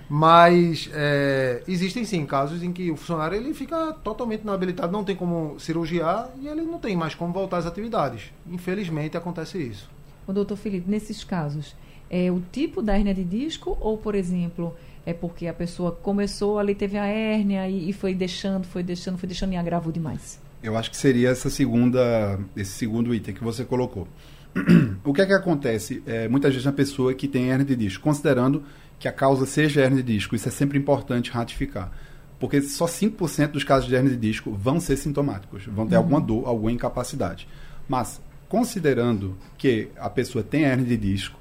Mas 0.09 0.89
é, 0.95 1.63
existem 1.69 2.03
sim 2.03 2.25
casos 2.25 2.63
em 2.63 2.73
que 2.73 2.91
o 2.91 2.97
funcionário 2.97 3.37
ele 3.37 3.53
fica 3.53 3.93
totalmente 4.03 4.41
inabilitado, 4.41 4.91
não 4.91 5.05
tem 5.05 5.15
como 5.15 5.61
cirurgiar 5.61 6.31
e 6.41 6.49
ele 6.49 6.63
não 6.63 6.79
tem 6.79 6.97
mais 6.97 7.15
como 7.15 7.31
voltar 7.31 7.59
às 7.59 7.67
atividades. 7.67 8.33
Infelizmente 8.51 9.19
acontece 9.19 9.59
isso. 9.59 9.91
O 10.27 10.33
doutor 10.33 10.57
Felipe, 10.57 10.91
nesses 10.91 11.25
casos, 11.25 11.77
é 12.11 12.31
o 12.31 12.43
tipo 12.53 12.81
da 12.83 12.97
hérnia 12.97 13.15
de 13.15 13.25
disco 13.25 13.77
ou, 13.81 13.99
por 13.99 14.15
exemplo, 14.15 14.75
é 15.05 15.13
porque 15.13 15.47
a 15.47 15.55
pessoa 15.55 15.93
começou 15.93 16.59
ali, 16.59 16.75
teve 16.75 16.99
a 16.99 17.07
hérnia 17.07 17.69
e, 17.69 17.91
e 17.91 17.93
foi 17.93 18.15
deixando, 18.15 18.65
foi 18.65 18.83
deixando, 18.83 19.19
foi 19.19 19.27
deixando 19.27 19.53
e 19.53 19.57
agravou 19.57 19.93
demais? 19.93 20.41
Eu 20.63 20.77
acho 20.77 20.91
que 20.91 20.97
seria 20.97 21.31
essa 21.31 21.49
segunda, 21.49 22.39
esse 22.57 22.73
segundo 22.73 23.15
item 23.15 23.35
que 23.35 23.45
você 23.45 23.65
colocou. 23.65 24.09
o 25.05 25.13
que 25.13 25.23
é 25.23 25.27
que 25.27 25.33
acontece? 25.33 26.03
É, 26.07 26.29
muitas 26.29 26.53
vezes 26.53 26.67
a 26.67 26.73
pessoa 26.73 27.15
que 27.15 27.29
tem 27.29 27.51
hérnia 27.51 27.65
de 27.65 27.77
disco, 27.77 28.03
considerando 28.03 28.63
que 28.99 29.07
a 29.07 29.13
causa 29.13 29.47
seja 29.47 29.83
hérnia 29.83 30.03
de 30.03 30.13
disco, 30.15 30.35
isso 30.35 30.49
é 30.49 30.51
sempre 30.51 30.79
importante 30.79 31.31
ratificar. 31.31 31.93
Porque 32.39 32.61
só 32.63 32.87
5% 32.87 33.49
dos 33.49 33.65
casos 33.65 33.89
de 33.89 33.97
hérnia 33.97 34.11
de 34.11 34.17
disco 34.17 34.53
vão 34.53 34.81
ser 34.81 34.97
sintomáticos, 34.97 35.65
vão 35.67 35.87
ter 35.87 35.97
uhum. 35.97 36.03
alguma 36.03 36.21
dor, 36.21 36.47
alguma 36.47 36.73
incapacidade. 36.73 37.49
Mas, 37.89 38.21
considerando 38.49 39.37
que 39.57 39.89
a 39.97 40.11
pessoa 40.11 40.43
tem 40.43 40.65
hérnia 40.65 40.87
de 40.87 40.97
disco, 40.97 41.38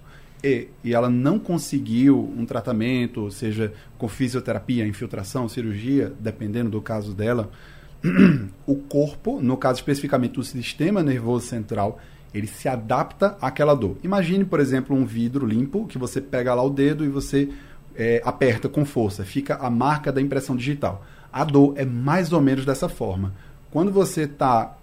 e, 0.48 0.68
e 0.84 0.94
ela 0.94 1.10
não 1.10 1.38
conseguiu 1.38 2.34
um 2.38 2.46
tratamento, 2.46 3.30
seja 3.32 3.74
com 3.98 4.08
fisioterapia, 4.08 4.88
infiltração, 4.88 5.50
cirurgia, 5.50 6.14
dependendo 6.20 6.70
do 6.70 6.82
caso 6.82 7.14
dela, 7.14 7.50
o 8.66 8.76
corpo, 8.76 9.42
no 9.42 9.58
caso 9.58 9.80
especificamente 9.80 10.40
o 10.40 10.44
sistema 10.44 11.04
nervoso 11.04 11.48
central, 11.48 12.00
ele 12.34 12.48
se 12.48 12.68
adapta 12.68 13.38
àquela 13.42 13.74
dor. 13.74 13.98
Imagine, 14.04 14.46
por 14.46 14.60
exemplo, 14.60 14.96
um 14.96 15.06
vidro 15.06 15.46
limpo 15.46 15.86
que 15.88 15.98
você 15.98 16.22
pega 16.22 16.54
lá 16.54 16.64
o 16.64 16.70
dedo 16.70 17.04
e 17.04 17.10
você 17.10 17.50
é, 17.96 18.22
aperta 18.24 18.70
com 18.70 18.86
força, 18.86 19.24
fica 19.26 19.56
a 19.56 19.70
marca 19.70 20.12
da 20.12 20.22
impressão 20.22 20.56
digital. 20.56 21.06
A 21.32 21.44
dor 21.44 21.74
é 21.76 21.86
mais 21.86 22.32
ou 22.32 22.42
menos 22.42 22.66
dessa 22.66 22.88
forma. 22.88 23.34
Quando 23.72 23.92
você 23.92 24.22
está 24.22 24.78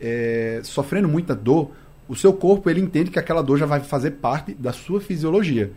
é, 0.00 0.60
sofrendo 0.64 1.08
muita 1.08 1.34
dor, 1.34 1.72
o 2.10 2.16
seu 2.16 2.32
corpo 2.32 2.68
ele 2.68 2.80
entende 2.80 3.08
que 3.08 3.20
aquela 3.20 3.40
dor 3.40 3.56
já 3.56 3.66
vai 3.66 3.78
fazer 3.78 4.10
parte 4.10 4.52
da 4.52 4.72
sua 4.72 5.00
fisiologia. 5.00 5.70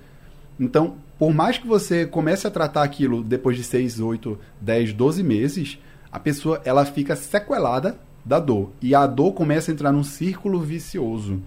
Então, 0.60 0.96
por 1.20 1.32
mais 1.32 1.60
que 1.60 1.68
você 1.68 2.08
comece 2.08 2.48
a 2.48 2.50
tratar 2.50 2.82
aquilo 2.82 3.24
depois 3.24 3.56
de 3.56 3.64
6, 3.64 4.00
8, 4.00 4.40
10, 4.60 4.94
12 4.94 5.22
meses, 5.22 5.78
a 6.12 6.20
pessoa 6.20 6.60
ela 6.66 6.86
fica 6.86 7.16
sequelada 7.16 8.00
da 8.26 8.40
dor. 8.40 8.72
E 8.82 8.96
a 8.96 9.06
dor 9.06 9.34
começa 9.34 9.70
a 9.70 9.74
entrar 9.76 9.92
num 9.92 10.04
círculo 10.04 10.60
vicioso. 10.60 11.40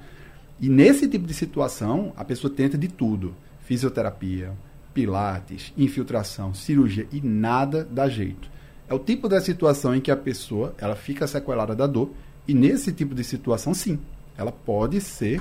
E 0.61 0.69
nesse 0.69 1.09
tipo 1.09 1.27
de 1.27 1.35
situação, 1.35 2.13
a 2.17 2.25
pessoa 2.25 2.53
tenta 2.53 2.79
de 2.79 2.87
tudo: 2.87 3.35
fisioterapia, 3.63 4.53
pilates, 4.95 5.73
infiltração, 5.77 6.55
cirurgia 6.55 7.09
e 7.11 7.21
nada 7.21 7.85
dá 7.91 8.09
jeito. 8.09 8.49
É 8.89 8.95
o 8.95 9.01
tipo 9.01 9.29
da 9.29 9.41
situação 9.41 9.97
em 9.97 10.01
que 10.01 10.13
a 10.13 10.17
pessoa 10.17 10.77
ela 10.79 10.95
fica 10.95 11.27
sequelada 11.27 11.75
da 11.75 11.89
dor. 11.89 12.13
E 12.47 12.55
nesse 12.55 12.93
tipo 12.93 13.13
de 13.13 13.25
situação, 13.25 13.75
sim, 13.75 13.99
ela 14.37 14.53
pode 14.53 15.01
ser 15.01 15.41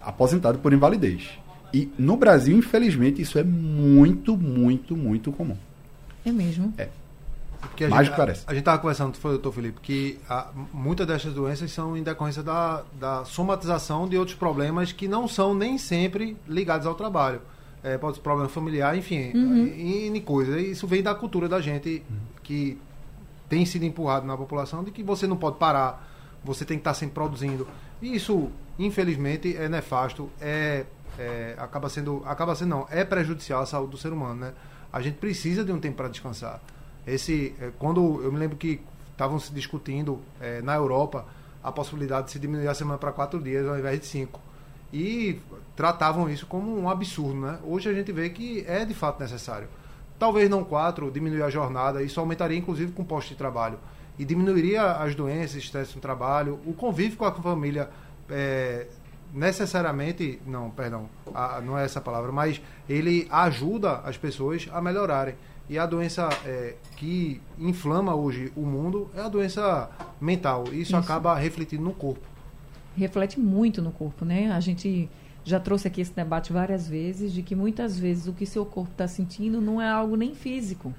aposentada 0.00 0.58
por 0.58 0.72
invalidez. 0.72 1.30
E 1.72 1.90
no 1.98 2.16
Brasil, 2.16 2.56
infelizmente, 2.56 3.20
isso 3.20 3.38
é 3.38 3.44
muito, 3.44 4.36
muito, 4.36 4.96
muito 4.96 5.32
comum. 5.32 5.56
É 6.24 6.32
mesmo? 6.32 6.72
É. 6.78 6.88
Porque 7.60 7.84
a 7.84 7.88
Mais 7.88 8.06
gente, 8.06 8.16
parece. 8.16 8.44
A, 8.46 8.50
a 8.50 8.54
gente 8.54 8.62
estava 8.62 8.78
conversando, 8.78 9.16
foi, 9.16 9.32
doutor 9.32 9.52
Felipe, 9.52 9.80
que 9.80 10.18
a, 10.28 10.50
muitas 10.72 11.06
dessas 11.06 11.32
doenças 11.32 11.70
são 11.72 11.96
em 11.96 12.02
decorrência 12.02 12.42
da, 12.42 12.82
da 12.98 13.24
somatização 13.24 14.08
de 14.08 14.16
outros 14.16 14.36
problemas 14.36 14.92
que 14.92 15.08
não 15.08 15.26
são 15.26 15.54
nem 15.54 15.78
sempre 15.78 16.36
ligados 16.48 16.86
ao 16.86 16.94
trabalho. 16.94 17.40
É, 17.82 17.96
pode 17.98 18.16
ser 18.16 18.22
problema 18.22 18.48
familiar, 18.48 18.96
enfim, 18.96 19.32
uhum. 19.34 19.66
N 19.66 20.20
coisas. 20.20 20.60
Isso 20.60 20.86
vem 20.86 21.02
da 21.02 21.14
cultura 21.14 21.48
da 21.48 21.60
gente 21.60 22.02
que 22.42 22.78
tem 23.48 23.64
sido 23.64 23.84
empurrado 23.84 24.26
na 24.26 24.36
população 24.36 24.82
de 24.82 24.90
que 24.90 25.02
você 25.02 25.26
não 25.26 25.36
pode 25.36 25.58
parar, 25.58 26.08
você 26.46 26.64
tem 26.64 26.76
que 26.76 26.80
estar 26.80 26.94
sempre 26.94 27.14
produzindo. 27.14 27.66
E 28.00 28.14
isso, 28.14 28.50
infelizmente, 28.78 29.56
é 29.56 29.68
nefasto, 29.68 30.30
é, 30.40 30.86
é, 31.18 31.54
acaba 31.58 31.88
sendo, 31.88 32.22
acaba 32.24 32.54
sendo 32.54 32.68
não, 32.68 32.86
é 32.90 33.04
prejudicial 33.04 33.62
à 33.62 33.66
saúde 33.66 33.90
do 33.90 33.98
ser 33.98 34.12
humano, 34.12 34.36
né? 34.36 34.52
A 34.92 35.02
gente 35.02 35.18
precisa 35.18 35.64
de 35.64 35.72
um 35.72 35.80
tempo 35.80 35.96
para 35.96 36.08
descansar. 36.08 36.60
Esse, 37.06 37.54
é, 37.60 37.70
quando 37.78 38.22
eu 38.22 38.32
me 38.32 38.38
lembro 38.38 38.56
que 38.56 38.80
estavam 39.12 39.38
se 39.38 39.52
discutindo 39.52 40.20
é, 40.40 40.62
na 40.62 40.74
Europa 40.74 41.26
a 41.62 41.72
possibilidade 41.72 42.26
de 42.26 42.32
se 42.32 42.38
diminuir 42.38 42.68
a 42.68 42.74
semana 42.74 42.98
para 42.98 43.12
quatro 43.12 43.42
dias 43.42 43.66
ao 43.66 43.78
invés 43.78 43.98
de 43.98 44.06
cinco 44.06 44.40
e 44.92 45.40
tratavam 45.74 46.28
isso 46.30 46.46
como 46.46 46.78
um 46.78 46.88
absurdo, 46.88 47.40
né? 47.40 47.58
Hoje 47.64 47.88
a 47.88 47.92
gente 47.92 48.12
vê 48.12 48.30
que 48.30 48.64
é 48.66 48.84
de 48.84 48.94
fato 48.94 49.20
necessário. 49.20 49.68
Talvez 50.18 50.48
não 50.48 50.64
quatro, 50.64 51.10
diminuir 51.10 51.42
a 51.42 51.50
jornada, 51.50 52.02
isso 52.02 52.20
aumentaria 52.20 52.56
inclusive 52.56 52.92
com 52.92 53.04
posto 53.04 53.30
de 53.30 53.34
trabalho 53.34 53.78
e 54.18 54.24
diminuiria 54.24 54.92
as 54.92 55.14
doenças, 55.14 55.56
estresse 55.56 55.94
no 55.94 56.00
trabalho, 56.00 56.58
o 56.66 56.72
convívio 56.72 57.16
com 57.16 57.24
a 57.24 57.32
família 57.32 57.90
é, 58.30 58.86
necessariamente, 59.32 60.40
não, 60.46 60.70
perdão, 60.70 61.08
a, 61.34 61.60
não 61.60 61.78
é 61.78 61.84
essa 61.84 62.00
palavra, 62.00 62.32
mas 62.32 62.60
ele 62.88 63.26
ajuda 63.30 64.00
as 64.04 64.16
pessoas 64.16 64.68
a 64.72 64.80
melhorarem. 64.80 65.34
E 65.68 65.78
a 65.78 65.84
doença 65.84 66.28
é, 66.44 66.76
que 66.96 67.40
inflama 67.58 68.14
hoje 68.14 68.52
o 68.56 68.60
mundo 68.60 69.10
é 69.14 69.20
a 69.20 69.28
doença 69.28 69.90
mental. 70.20 70.64
Isso, 70.68 70.76
isso 70.76 70.96
acaba 70.96 71.34
refletindo 71.34 71.82
no 71.82 71.92
corpo. 71.92 72.26
Reflete 72.96 73.38
muito 73.40 73.82
no 73.82 73.90
corpo, 73.90 74.24
né? 74.24 74.52
A 74.52 74.60
gente 74.60 75.08
já 75.44 75.58
trouxe 75.58 75.88
aqui 75.88 76.00
esse 76.00 76.12
debate 76.12 76.52
várias 76.52 76.88
vezes 76.88 77.32
de 77.32 77.42
que 77.42 77.54
muitas 77.54 77.98
vezes 77.98 78.26
o 78.26 78.32
que 78.32 78.46
seu 78.46 78.64
corpo 78.64 78.92
está 78.92 79.08
sentindo 79.08 79.60
não 79.60 79.82
é 79.82 79.88
algo 79.88 80.16
nem 80.16 80.34
físico, 80.34 80.94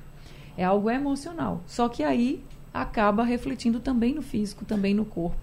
é 0.57 0.63
algo 0.63 0.89
emocional. 0.89 1.63
Só 1.65 1.87
que 1.87 2.03
aí 2.03 2.43
acaba 2.73 3.23
refletindo 3.23 3.79
também 3.79 4.13
no 4.13 4.21
físico, 4.21 4.65
também 4.65 4.93
no 4.93 5.05
corpo. 5.05 5.37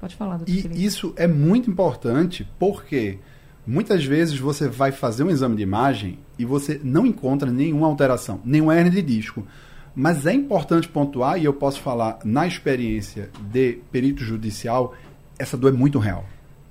Pode 0.00 0.16
falar, 0.16 0.38
doutor 0.38 0.52
E 0.52 0.62
Felipe. 0.62 0.84
isso 0.84 1.12
é 1.16 1.26
muito 1.26 1.70
importante 1.70 2.48
porque 2.58 3.18
muitas 3.66 4.04
vezes 4.04 4.38
você 4.38 4.68
vai 4.68 4.90
fazer 4.90 5.22
um 5.22 5.30
exame 5.30 5.56
de 5.56 5.62
imagem 5.62 6.18
e 6.38 6.44
você 6.44 6.80
não 6.82 7.06
encontra 7.06 7.50
nenhuma 7.50 7.86
alteração, 7.86 8.40
nenhuma 8.44 8.74
hernia 8.74 8.90
de 8.90 9.02
disco. 9.02 9.46
Mas 9.94 10.24
é 10.24 10.32
importante 10.32 10.88
pontuar, 10.88 11.38
e 11.38 11.44
eu 11.44 11.52
posso 11.52 11.80
falar 11.80 12.20
na 12.24 12.46
experiência 12.46 13.28
de 13.50 13.78
perito 13.90 14.22
judicial, 14.22 14.94
essa 15.38 15.56
dor 15.56 15.74
é 15.74 15.76
muito 15.76 15.98
real. 15.98 16.24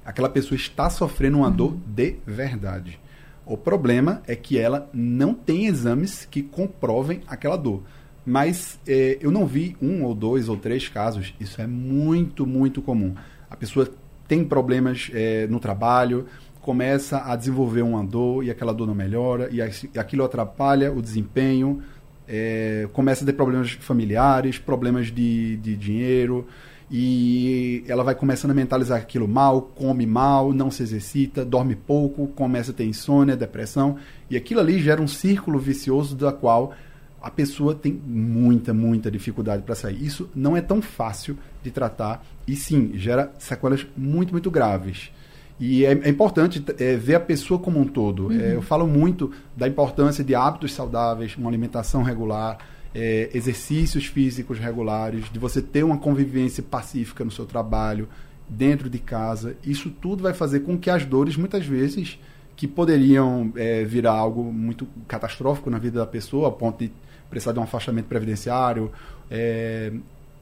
Aquela 0.06 0.30
pessoa 0.30 0.56
está 0.56 0.89
sofrendo 0.89 1.38
uma 1.38 1.50
uhum. 1.50 1.56
dor 1.56 1.78
de 1.86 2.16
verdade. 2.25 3.00
O 3.46 3.58
problema 3.58 4.22
é 4.25 4.36
que 4.36 4.58
ela 4.58 4.89
não 4.94 5.34
tem 5.34 5.66
exames 5.66 6.25
que 6.30 6.42
comprovem 6.42 7.22
aquela 7.28 7.58
dor. 7.58 7.84
Mas 8.29 8.79
é, 8.88 9.17
eu 9.19 9.31
não 9.31 9.48
vi 9.48 9.75
um 9.81 10.03
ou 10.03 10.13
dois 10.13 10.50
ou 10.50 10.55
três 10.55 10.88
casos. 10.88 11.33
Isso 11.39 11.59
é 11.59 11.65
muito, 11.65 12.45
muito 12.45 12.79
comum. 12.79 13.15
A 13.50 13.55
pessoa 13.55 13.89
tem 14.27 14.45
problemas 14.45 15.09
é, 15.12 15.48
no 15.48 15.59
trabalho, 15.59 16.27
começa 16.62 17.24
a 17.25 17.36
desenvolver 17.36 17.81
uma 17.81 18.05
dor 18.05 18.43
e 18.43 18.51
aquela 18.51 18.71
dor 18.71 18.86
não 18.86 18.93
melhora, 18.93 19.50
e 19.51 19.59
aquilo 19.98 20.24
atrapalha 20.24 20.93
o 20.93 21.01
desempenho, 21.01 21.81
é, 22.27 22.88
começa 22.93 23.24
a 23.24 23.25
ter 23.25 23.33
problemas 23.33 23.71
familiares, 23.71 24.59
problemas 24.59 25.07
de, 25.07 25.57
de 25.57 25.75
dinheiro. 25.75 26.45
e 26.91 27.83
ela 27.88 28.03
vai 28.03 28.13
começando 28.13 28.51
a 28.51 28.53
mentalizar 28.53 29.00
aquilo 29.00 29.27
mal, 29.27 29.62
come 29.74 30.05
mal, 30.05 30.53
não 30.53 30.69
se 30.69 30.83
exercita, 30.83 31.43
dorme 31.43 31.75
pouco, 31.75 32.27
começa 32.27 32.69
a 32.69 32.74
ter 32.75 32.86
insônia, 32.86 33.36
depressão, 33.36 33.98
e 34.29 34.38
aquilo 34.38 34.59
ali 34.59 34.79
gera 34.79 35.01
um 35.01 35.07
círculo 35.07 35.57
vicioso 35.57 36.15
da 36.15 36.31
qual 36.31 36.75
a 37.22 37.30
pessoa 37.30 37.76
tem 37.76 37.94
muita, 37.94 38.74
muita 38.74 39.12
dificuldade 39.12 39.64
para 39.64 39.76
sair. 39.76 40.04
Isso 40.04 40.30
não 40.36 40.56
é 40.56 40.62
tão 40.62 40.82
fácil 40.82 41.38
de 41.64 41.72
tratar 41.72 42.26
e 42.48 42.56
sim, 42.56 42.92
gera 42.96 43.32
sequelas 43.38 43.86
muito, 43.96 44.32
muito 44.32 44.50
graves. 44.50 45.12
E 45.60 45.86
é, 45.86 45.92
é 45.92 46.10
importante 46.10 46.64
é, 46.80 46.96
ver 46.96 47.16
a 47.16 47.20
pessoa 47.20 47.60
como 47.60 47.80
um 47.80 47.86
todo. 47.86 48.28
Uhum. 48.28 48.40
É, 48.40 48.56
eu 48.56 48.62
falo 48.62 48.88
muito 48.88 49.32
da 49.56 49.68
importância 49.68 50.24
de 50.24 50.34
hábitos 50.34 50.74
saudáveis, 50.74 51.36
uma 51.36 51.50
alimentação 51.50 52.02
regular, 52.02 52.58
é, 52.96 53.30
exercícios 53.34 54.06
físicos 54.06 54.58
regulares, 54.58 55.26
de 55.32 55.38
você 55.38 55.62
ter 55.62 55.84
uma 55.84 55.98
convivência 55.98 56.64
pacífica 56.64 57.26
no 57.26 57.32
seu 57.32 57.46
trabalho, 57.46 58.08
dentro 58.48 58.90
de 58.90 59.00
casa. 59.00 59.58
Isso 59.64 59.90
tudo 59.90 60.24
vai 60.24 60.34
fazer 60.34 60.62
com 60.62 60.78
que 60.78 60.90
as 60.90 61.06
dores, 61.06 61.36
muitas 61.36 61.66
vezes, 61.66 62.18
que 62.56 62.68
poderiam 62.68 63.52
é, 63.56 63.84
virar 63.84 64.14
algo 64.14 64.44
muito 64.52 64.88
catastrófico 65.08 65.70
na 65.70 65.78
vida 65.78 66.00
da 66.00 66.06
pessoa, 66.06 66.48
a 66.48 66.52
ponto 66.52 66.80
de 66.80 66.92
precisar 67.29 67.51
de 67.51 67.59
um 67.59 67.63
afastamento 67.63 68.05
previdenciário, 68.05 68.91
é, 69.29 69.91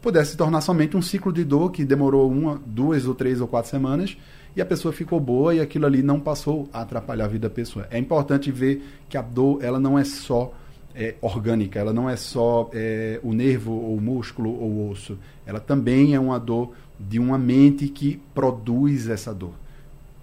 pudesse 0.02 0.32
se 0.32 0.38
tornar 0.38 0.62
somente 0.62 0.96
um 0.96 1.02
ciclo 1.02 1.34
de 1.34 1.44
dor 1.44 1.72
que 1.72 1.84
demorou 1.84 2.32
uma, 2.32 2.62
duas 2.66 3.06
ou 3.06 3.14
três 3.14 3.42
ou 3.42 3.48
quatro 3.48 3.70
semanas 3.70 4.18
e 4.56 4.62
a 4.62 4.66
pessoa 4.66 4.92
ficou 4.92 5.20
boa 5.20 5.54
e 5.54 5.60
aquilo 5.60 5.86
ali 5.86 6.02
não 6.02 6.20
passou 6.20 6.68
a 6.74 6.82
atrapalhar 6.82 7.26
a 7.26 7.28
vida 7.28 7.48
da 7.48 7.54
pessoa. 7.54 7.88
É 7.92 8.00
importante 8.00 8.52
ver 8.52 8.84
que 9.08 9.18
a 9.18 9.22
dor 9.22 9.64
ela 9.64 9.80
não 9.80 10.00
é 10.00 10.04
só 10.04 10.52
é, 10.96 11.14
orgânica, 11.22 11.80
ela 11.80 11.94
não 11.94 12.10
é 12.10 12.16
só 12.16 12.70
é, 12.74 13.20
o 13.22 13.34
nervo 13.34 13.72
ou 13.74 13.96
o 13.96 14.02
músculo 14.02 14.50
ou 14.50 14.70
o 14.70 14.90
osso. 14.90 15.18
Ela 15.46 15.60
também 15.60 16.16
é 16.16 16.20
uma 16.20 16.40
dor 16.40 16.74
de 17.00 17.20
uma 17.20 17.38
mente 17.38 17.88
que 17.88 18.20
produz 18.34 19.08
essa 19.08 19.32
dor. 19.32 19.54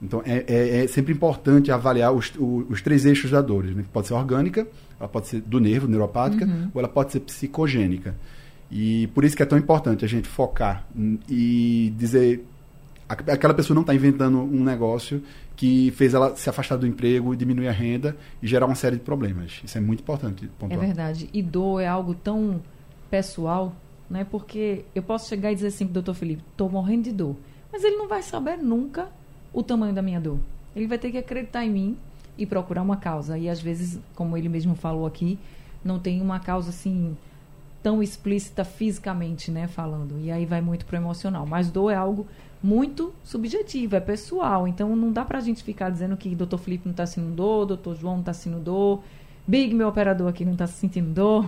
Então 0.05 0.23
é, 0.25 0.45
é, 0.47 0.85
é 0.85 0.87
sempre 0.87 1.13
importante 1.13 1.73
avaliar 1.73 2.13
os, 2.13 2.33
os, 2.39 2.71
os, 2.71 2.83
três 2.83 3.07
eixos 3.07 3.31
da 3.31 3.41
dor. 3.41 3.65
Né? 3.65 3.85
Pode 3.93 4.07
ser 4.07 4.15
orgânica, 4.15 4.67
ela 5.01 5.09
pode 5.09 5.29
ser 5.29 5.41
do 5.41 5.59
nervo, 5.59 5.89
neuropática, 5.89 6.45
uhum. 6.45 6.71
ou 6.75 6.81
ela 6.81 6.89
pode 6.89 7.13
ser 7.13 7.21
psicogênica. 7.21 8.15
E 8.71 9.07
por 9.09 9.25
isso 9.25 9.37
que 9.37 9.43
é 9.43 9.47
tão 9.47 9.59
importante 9.59 10.05
a 10.05 10.09
gente 10.09 10.29
focar 10.29 10.87
e 11.29 11.93
dizer 11.97 12.45
aquela 13.09 13.55
pessoa 13.55 13.75
não 13.75 13.83
está 13.83 13.95
inventando 13.95 14.39
um 14.39 14.65
negócio 14.65 15.23
que 15.55 15.91
fez 15.93 16.15
ela 16.15 16.35
se 16.35 16.49
afastar 16.49 16.77
do 16.77 16.87
emprego, 16.87 17.37
diminuir 17.37 17.69
a 17.69 17.73
renda 17.73 18.17
e 18.43 18.47
gerar 18.47 18.67
uma 18.67 18.75
série 18.75 18.97
de 18.97 19.03
problemas. 19.03 19.61
Isso 19.65 19.79
é 19.79 19.81
muito 19.81 20.01
importante. 20.01 20.49
Pontuar. 20.59 20.83
É 20.83 20.87
verdade. 20.87 21.31
E 21.33 21.43
dor 21.43 21.81
é 21.81 21.87
algo 21.87 22.15
tão 22.15 22.61
pessoal, 23.11 23.75
né? 24.11 24.27
Porque 24.29 24.85
eu 24.95 25.03
posso 25.03 25.29
chegar 25.29 25.53
e 25.53 25.55
dizer 25.55 25.69
assim, 25.69 25.87
doutor 25.87 26.15
Felipe, 26.15 26.43
estou 26.51 26.69
morrendo 26.69 27.05
de 27.05 27.13
dor. 27.13 27.37
Mas 27.71 27.85
ele 27.85 27.97
não 27.97 28.09
vai 28.09 28.23
saber 28.23 28.57
nunca 28.57 29.09
o 29.55 29.63
tamanho 29.63 29.95
da 29.95 30.03
minha 30.03 30.21
dor. 30.21 30.39
Ele 30.75 30.87
vai 30.87 30.99
ter 30.99 31.11
que 31.11 31.17
acreditar 31.17 31.65
em 31.65 31.71
mim 31.71 31.97
e 32.37 32.45
procurar 32.45 32.83
uma 32.83 32.97
causa. 32.97 33.39
E 33.39 33.49
às 33.49 33.61
vezes, 33.61 33.99
como 34.15 34.37
ele 34.37 34.49
mesmo 34.49 34.75
falou 34.75 35.07
aqui, 35.07 35.39
não 35.85 35.99
tem 35.99 36.21
uma 36.21 36.41
causa 36.41 36.71
assim 36.71 37.17
tão 37.83 38.03
explícita 38.03 38.65
fisicamente, 38.65 39.51
né, 39.51 39.69
falando. 39.69 40.19
E 40.19 40.33
aí 40.33 40.45
vai 40.45 40.61
muito 40.61 40.85
pro 40.85 40.97
emocional. 40.97 41.47
Mas 41.47 41.71
dor 41.71 41.91
é 41.91 41.95
algo 41.95 42.27
muito 42.63 43.15
subjetivo, 43.23 43.95
é 43.95 44.01
pessoal. 44.01 44.67
Então 44.67 44.97
não 44.97 45.13
dá 45.13 45.25
pra 45.25 45.39
gente 45.41 45.63
ficar 45.63 45.91
dizendo 45.91 46.17
que 46.17 46.35
doutor 46.35 46.59
Felipe 46.59 46.89
não 46.89 46.95
tá 46.95 47.07
sentindo 47.07 47.35
dor, 47.35 47.67
doutor 47.67 47.95
João 47.95 48.17
não 48.17 48.23
tá 48.23 48.33
sentindo 48.33 48.61
dor, 48.61 49.03
Big, 49.47 49.75
meu 49.75 49.89
operador 49.89 50.29
aqui, 50.29 50.45
não 50.45 50.57
tá 50.57 50.67
sentindo 50.67 51.11
dor. 51.13 51.47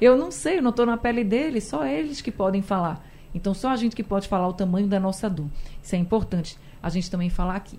Eu 0.00 0.16
não 0.16 0.30
sei, 0.30 0.58
eu 0.58 0.62
não 0.62 0.72
tô 0.72 0.86
na 0.86 0.96
pele 0.96 1.22
dele, 1.22 1.60
só 1.60 1.86
eles 1.86 2.22
que 2.22 2.32
podem 2.32 2.62
falar. 2.62 3.06
Então 3.34 3.52
só 3.52 3.68
a 3.68 3.76
gente 3.76 3.94
que 3.94 4.02
pode 4.02 4.26
falar 4.26 4.48
o 4.48 4.54
tamanho 4.54 4.86
da 4.86 4.98
nossa 4.98 5.28
dor. 5.28 5.46
Isso 5.82 5.94
é 5.94 5.98
importante 5.98 6.58
a 6.82 6.88
gente 6.88 7.10
também 7.10 7.30
falar 7.30 7.56
aqui. 7.56 7.78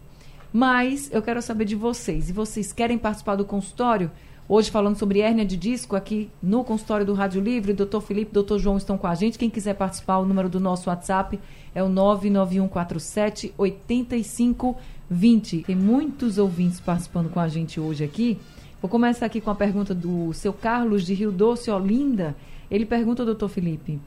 Mas 0.52 1.10
eu 1.12 1.22
quero 1.22 1.42
saber 1.42 1.66
de 1.66 1.76
vocês. 1.76 2.30
E 2.30 2.34
vocês 2.34 2.72
querem 2.72 2.98
participar 2.98 3.36
do 3.36 3.46
consultório? 3.46 4.12
Hoje 4.50 4.72
falando 4.72 4.98
sobre 4.98 5.20
hérnia 5.20 5.46
de 5.46 5.58
disco 5.58 5.94
aqui 5.94 6.30
no 6.42 6.64
consultório 6.64 7.06
do 7.06 7.14
Rádio 7.14 7.42
Livre, 7.42 7.74
doutor 7.74 8.00
Felipe, 8.00 8.32
doutor 8.32 8.58
João 8.58 8.78
estão 8.78 8.98
com 8.98 9.06
a 9.06 9.14
gente. 9.14 9.38
Quem 9.38 9.50
quiser 9.50 9.74
participar, 9.74 10.20
o 10.20 10.26
número 10.26 10.48
do 10.48 10.58
nosso 10.58 10.90
WhatsApp 10.90 11.38
é 11.76 11.84
o 11.84 11.90
99147 11.90 13.54
8520. 13.58 15.64
Tem 15.64 15.76
muitos 15.76 16.38
ouvintes 16.38 16.80
participando 16.80 17.30
com 17.30 17.42
a 17.42 17.50
gente 17.50 17.78
hoje 17.78 18.06
aqui. 18.06 18.40
Vou 18.82 18.90
começar 18.90 19.26
aqui 19.26 19.42
com 19.42 19.52
a 19.52 19.56
pergunta 19.56 19.94
do 19.94 20.32
seu 20.32 20.54
Carlos 20.54 21.06
de 21.06 21.14
Rio 21.14 21.32
Doce, 21.32 21.70
Olinda. 21.70 22.34
Ele 22.72 22.86
pergunta, 22.86 23.26
doutor 23.26 23.50
Felipe, 23.50 24.00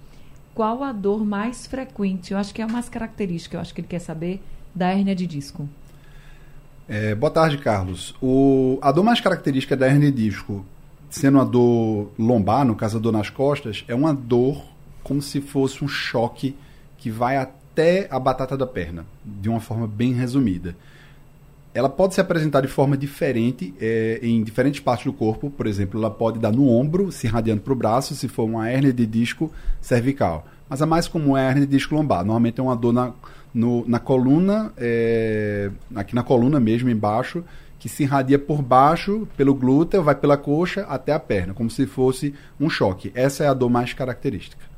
qual 0.55 0.83
a 0.83 0.91
dor 0.91 1.23
mais 1.23 1.67
frequente? 1.67 2.33
Eu 2.33 2.39
acho 2.39 2.55
que 2.55 2.63
é 2.63 2.65
a 2.65 2.69
mais 2.69 2.89
característica, 2.89 3.59
eu 3.59 3.61
acho 3.61 3.75
que 3.75 3.83
ele 3.83 3.89
quer 3.89 3.99
saber 3.99 4.41
da 4.75 4.89
hérnia 4.89 5.15
de 5.15 5.27
disco. 5.27 5.69
É, 6.89 7.15
boa 7.15 7.31
tarde, 7.31 7.59
Carlos. 7.59 8.15
O, 8.21 8.79
a 8.83 8.91
dor 8.91 9.05
mais 9.05 9.21
característica 9.21 9.77
da 9.77 9.87
hernia 9.87 10.11
de 10.11 10.25
disco, 10.25 10.65
sendo 11.09 11.41
a 11.41 11.45
dor 11.45 12.11
lombar, 12.19 12.65
no 12.65 12.75
caso 12.75 12.99
a 12.99 13.01
dor 13.01 13.13
nas 13.13 13.31
costas, 13.31 13.85
é 13.87 13.95
uma 13.95 14.13
dor 14.13 14.65
como 15.03 15.23
se 15.23 15.41
fosse 15.41 15.85
um 15.85 15.89
choque 15.89 16.57
que 16.99 17.11
vai 17.11 17.37
até 17.37 18.09
a 18.11 18.19
batata 18.19 18.57
da 18.57 18.67
perna, 18.67 19.07
de 19.25 19.49
uma 19.49 19.61
forma 19.61 19.87
bem 19.87 20.13
resumida. 20.13 20.77
Ela 21.73 21.89
pode 21.89 22.15
se 22.15 22.21
apresentar 22.21 22.61
de 22.63 22.69
forma 22.69 22.97
diferente 22.97 23.73
é, 23.81 24.19
em 24.23 24.43
diferentes 24.43 24.81
partes 24.81 25.07
do 25.07 25.13
corpo. 25.13 25.51
Por 25.51 25.67
exemplo, 25.67 26.01
ela 26.01 26.11
pode 26.11 26.39
dar 26.39 26.51
no 26.51 26.69
ombro, 26.69 27.13
se 27.13 27.27
irradiando 27.27 27.61
para 27.61 27.73
o 27.73 27.77
braço, 27.77 28.15
se 28.15 28.27
for 28.27 28.45
uma 28.45 28.69
hernia 28.69 28.93
de 28.93 29.07
disco 29.07 29.53
cervical. 29.81 30.47
Mas 30.69 30.83
a 30.83 30.87
mais 30.87 31.07
comum 31.07 31.37
é 31.37 31.47
a 31.47 31.49
hernia 31.51 31.67
de 31.67 31.73
disco 31.73 31.95
lombar. 31.95 32.25
Normalmente 32.25 32.59
é 32.59 32.63
uma 32.63 32.75
dor 32.75 32.93
na 32.93 33.13
no, 33.55 33.85
na 33.89 33.99
coluna, 33.99 34.73
é, 34.77 35.71
aqui 35.95 36.15
na 36.15 36.23
coluna 36.23 36.61
mesmo, 36.61 36.89
embaixo, 36.89 37.45
que 37.79 37.89
se 37.89 38.05
irradia 38.05 38.39
por 38.39 38.63
baixo, 38.63 39.27
pelo 39.37 39.55
glúteo, 39.55 40.03
vai 40.03 40.15
pela 40.15 40.37
coxa 40.37 40.83
até 40.83 41.13
a 41.13 41.19
perna, 41.19 41.55
como 41.55 41.71
se 41.71 41.87
fosse 41.87 42.35
um 42.59 42.69
choque. 42.69 43.11
Essa 43.15 43.45
é 43.45 43.49
a 43.49 43.55
dor 43.55 43.71
mais 43.71 43.93
característica. 43.93 44.71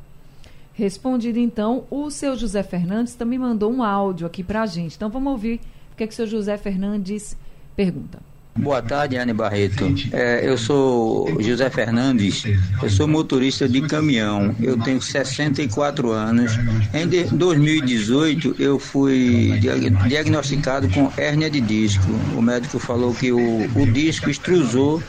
Respondido 0.74 1.38
então, 1.38 1.84
o 1.90 2.10
seu 2.10 2.36
José 2.36 2.62
Fernandes 2.62 3.14
também 3.14 3.38
mandou 3.38 3.70
um 3.70 3.82
áudio 3.82 4.26
aqui 4.26 4.42
para 4.42 4.62
a 4.62 4.66
gente. 4.66 4.96
Então 4.96 5.10
vamos 5.10 5.32
ouvir 5.32 5.60
que, 6.02 6.04
é 6.04 6.06
que 6.08 6.12
o 6.12 6.16
seu 6.16 6.26
José 6.26 6.58
Fernandes 6.58 7.36
pergunta. 7.76 8.31
Boa 8.54 8.82
tarde, 8.82 9.16
Anne 9.16 9.32
Barreto. 9.32 9.92
É, 10.12 10.46
eu 10.46 10.58
sou 10.58 11.40
José 11.40 11.70
Fernandes, 11.70 12.44
eu 12.82 12.90
sou 12.90 13.08
motorista 13.08 13.66
de 13.66 13.80
caminhão, 13.80 14.54
eu 14.60 14.78
tenho 14.78 15.00
64 15.00 16.10
anos. 16.10 16.52
Em 16.92 17.08
2018, 17.34 18.56
eu 18.58 18.78
fui 18.78 19.58
diagnosticado 20.06 20.88
com 20.90 21.10
hérnia 21.16 21.50
de 21.50 21.60
disco. 21.60 22.04
O 22.36 22.42
médico 22.42 22.78
falou 22.78 23.14
que 23.14 23.32
o, 23.32 23.64
o 23.74 23.86
disco 23.90 24.28
extrusou 24.28 25.02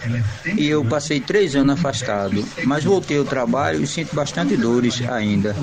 e 0.58 0.68
eu 0.68 0.84
passei 0.86 1.20
três 1.20 1.54
anos 1.56 1.78
afastado. 1.78 2.44
Mas 2.66 2.86
voltei 2.86 3.18
ao 3.18 3.26
trabalho 3.26 3.84
e 3.84 3.88
sinto 3.88 4.16
bastante 4.16 4.56
dores 4.56 5.02
ainda. 5.10 5.54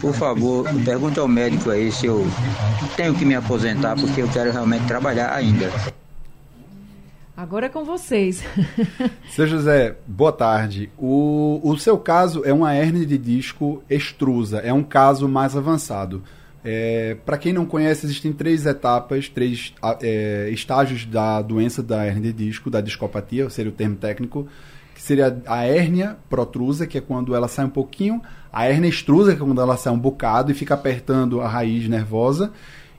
Por 0.00 0.14
favor, 0.14 0.66
pergunte 0.84 1.20
ao 1.20 1.28
médico 1.28 1.70
aí 1.70 1.92
se 1.92 2.06
eu 2.06 2.26
tenho 2.96 3.14
que 3.14 3.26
me 3.26 3.34
aposentar, 3.34 3.94
porque 3.94 4.22
eu 4.22 4.28
quero 4.28 4.50
realmente 4.50 4.86
trabalhar 4.86 5.34
ainda. 5.34 5.70
Agora 7.36 7.66
é 7.66 7.68
com 7.68 7.84
vocês. 7.84 8.42
Seu 9.28 9.46
José, 9.46 9.94
boa 10.06 10.32
tarde. 10.32 10.90
O, 10.96 11.60
o 11.62 11.76
seu 11.76 11.98
caso 11.98 12.42
é 12.46 12.52
uma 12.52 12.74
hernia 12.74 13.04
de 13.04 13.18
disco 13.18 13.82
extrusa, 13.90 14.60
é 14.60 14.72
um 14.72 14.82
caso 14.82 15.28
mais 15.28 15.54
avançado. 15.54 16.22
É, 16.64 17.14
Para 17.26 17.36
quem 17.36 17.52
não 17.52 17.66
conhece, 17.66 18.06
existem 18.06 18.32
três 18.32 18.64
etapas, 18.64 19.28
três 19.28 19.74
é, 20.00 20.48
estágios 20.50 21.04
da 21.04 21.42
doença 21.42 21.82
da 21.82 22.06
hernia 22.06 22.32
de 22.32 22.46
disco, 22.46 22.70
da 22.70 22.80
discopatia, 22.80 23.50
seria 23.50 23.70
o 23.70 23.74
termo 23.74 23.96
técnico, 23.96 24.48
que 24.94 25.02
seria 25.02 25.38
a 25.46 25.62
hérnia 25.62 26.16
protrusa, 26.30 26.86
que 26.86 26.96
é 26.96 27.02
quando 27.02 27.34
ela 27.34 27.48
sai 27.48 27.66
um 27.66 27.70
pouquinho, 27.70 28.22
a 28.50 28.64
hérnia 28.64 28.88
extrusa, 28.88 29.36
que 29.36 29.42
é 29.42 29.44
quando 29.44 29.60
ela 29.60 29.76
sai 29.76 29.92
um 29.92 29.98
bocado 29.98 30.50
e 30.50 30.54
fica 30.54 30.72
apertando 30.72 31.42
a 31.42 31.46
raiz 31.46 31.86
nervosa, 31.86 32.50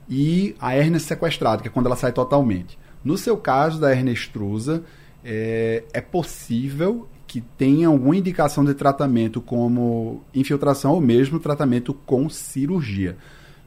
e 0.08 0.54
a 0.60 0.76
hérnia 0.76 1.00
sequestrada, 1.00 1.60
que 1.60 1.66
é 1.66 1.70
quando 1.72 1.86
ela 1.86 1.96
sai 1.96 2.12
totalmente. 2.12 2.78
No 3.04 3.16
seu 3.16 3.36
caso 3.36 3.80
da 3.80 3.92
hernia 3.92 4.12
extrusa, 4.12 4.82
é, 5.24 5.84
é 5.92 6.00
possível 6.00 7.08
que 7.26 7.40
tenha 7.40 7.88
alguma 7.88 8.16
indicação 8.16 8.64
de 8.64 8.72
tratamento 8.72 9.40
como 9.40 10.22
infiltração 10.34 10.92
ou 10.92 11.00
mesmo 11.00 11.38
tratamento 11.38 11.92
com 11.92 12.28
cirurgia. 12.28 13.16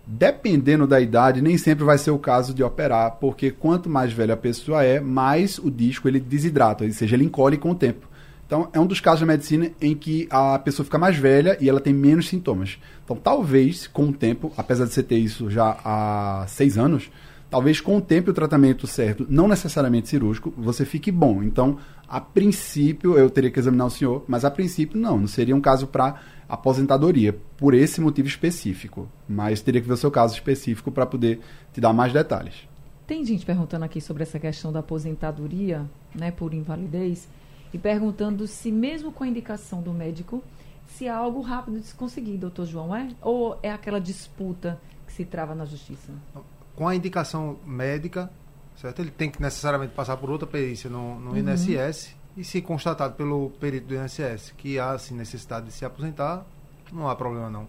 Dependendo 0.05 0.87
da 0.87 0.99
idade, 0.99 1.41
nem 1.41 1.57
sempre 1.57 1.85
vai 1.85 1.97
ser 1.97 2.09
o 2.09 2.17
caso 2.17 2.53
de 2.53 2.63
operar, 2.63 3.17
porque 3.19 3.51
quanto 3.51 3.87
mais 3.87 4.11
velha 4.11 4.33
a 4.33 4.37
pessoa 4.37 4.83
é, 4.83 4.99
mais 4.99 5.59
o 5.59 5.69
disco 5.69 6.07
ele 6.07 6.19
desidrata, 6.19 6.83
ou 6.83 6.91
seja, 6.91 7.15
ele 7.15 7.25
encolhe 7.25 7.55
com 7.55 7.71
o 7.71 7.75
tempo. 7.75 8.09
Então, 8.51 8.67
é 8.73 8.79
um 8.79 8.85
dos 8.85 8.99
casos 8.99 9.21
da 9.21 9.25
medicina 9.25 9.71
em 9.79 9.95
que 9.95 10.27
a 10.29 10.59
pessoa 10.59 10.83
fica 10.83 10.97
mais 10.97 11.15
velha 11.15 11.55
e 11.61 11.69
ela 11.69 11.79
tem 11.79 11.93
menos 11.93 12.27
sintomas. 12.27 12.79
Então, 13.05 13.15
talvez, 13.15 13.87
com 13.87 14.09
o 14.09 14.11
tempo, 14.11 14.51
apesar 14.57 14.85
de 14.85 14.91
você 14.91 15.01
ter 15.01 15.19
isso 15.19 15.49
já 15.49 15.77
há 15.85 16.45
seis 16.49 16.77
anos, 16.77 17.09
talvez 17.51 17.81
com 17.81 17.97
o 17.97 18.01
tempo 18.01 18.29
e 18.29 18.31
o 18.31 18.33
tratamento 18.33 18.87
certo, 18.87 19.27
não 19.29 19.45
necessariamente 19.45 20.07
cirúrgico, 20.07 20.53
você 20.57 20.85
fique 20.85 21.11
bom. 21.11 21.43
Então, 21.43 21.77
a 22.07 22.21
princípio, 22.21 23.17
eu 23.17 23.29
teria 23.29 23.51
que 23.51 23.59
examinar 23.59 23.85
o 23.85 23.89
senhor, 23.89 24.23
mas 24.25 24.45
a 24.45 24.49
princípio 24.49 24.97
não, 24.97 25.19
não 25.19 25.27
seria 25.27 25.53
um 25.53 25.59
caso 25.59 25.85
para 25.85 26.15
aposentadoria, 26.47 27.37
por 27.57 27.73
esse 27.73 27.99
motivo 27.99 28.29
específico. 28.29 29.07
Mas 29.27 29.61
teria 29.61 29.81
que 29.81 29.87
ver 29.87 29.93
o 29.93 29.97
seu 29.97 30.09
caso 30.09 30.33
específico 30.33 30.91
para 30.91 31.05
poder 31.05 31.41
te 31.73 31.81
dar 31.81 31.91
mais 31.91 32.13
detalhes. 32.13 32.67
Tem 33.05 33.25
gente 33.25 33.45
perguntando 33.45 33.83
aqui 33.83 33.99
sobre 33.99 34.23
essa 34.23 34.39
questão 34.39 34.71
da 34.71 34.79
aposentadoria, 34.79 35.85
né, 36.15 36.31
por 36.31 36.53
invalidez, 36.53 37.27
e 37.73 37.77
perguntando 37.77 38.47
se 38.47 38.71
mesmo 38.71 39.11
com 39.11 39.25
a 39.25 39.27
indicação 39.27 39.81
do 39.81 39.91
médico, 39.91 40.41
se 40.87 41.05
é 41.05 41.09
algo 41.09 41.41
rápido 41.41 41.79
de 41.79 41.87
se 41.87 41.95
conseguir, 41.95 42.37
doutor 42.37 42.65
João, 42.65 42.95
é? 42.95 43.09
Ou 43.21 43.59
é 43.61 43.71
aquela 43.71 43.99
disputa 43.99 44.79
que 45.05 45.11
se 45.11 45.25
trava 45.25 45.53
na 45.53 45.65
justiça? 45.65 46.13
Com 46.81 46.87
a 46.87 46.95
indicação 46.95 47.59
médica, 47.63 48.27
certo? 48.75 49.03
Ele 49.03 49.11
tem 49.11 49.29
que 49.29 49.39
necessariamente 49.39 49.93
passar 49.93 50.17
por 50.17 50.31
outra 50.31 50.47
perícia 50.47 50.89
no, 50.89 51.19
no 51.19 51.29
uhum. 51.29 51.37
INSS 51.37 52.15
e 52.35 52.43
se 52.43 52.59
constatado 52.59 53.13
pelo 53.13 53.51
perito 53.59 53.85
do 53.85 53.93
INSS 53.93 54.51
que 54.57 54.79
há 54.79 54.93
assim, 54.93 55.13
necessidade 55.13 55.67
de 55.67 55.73
se 55.73 55.85
aposentar, 55.85 56.43
não 56.91 57.07
há 57.07 57.15
problema 57.15 57.51
não. 57.51 57.67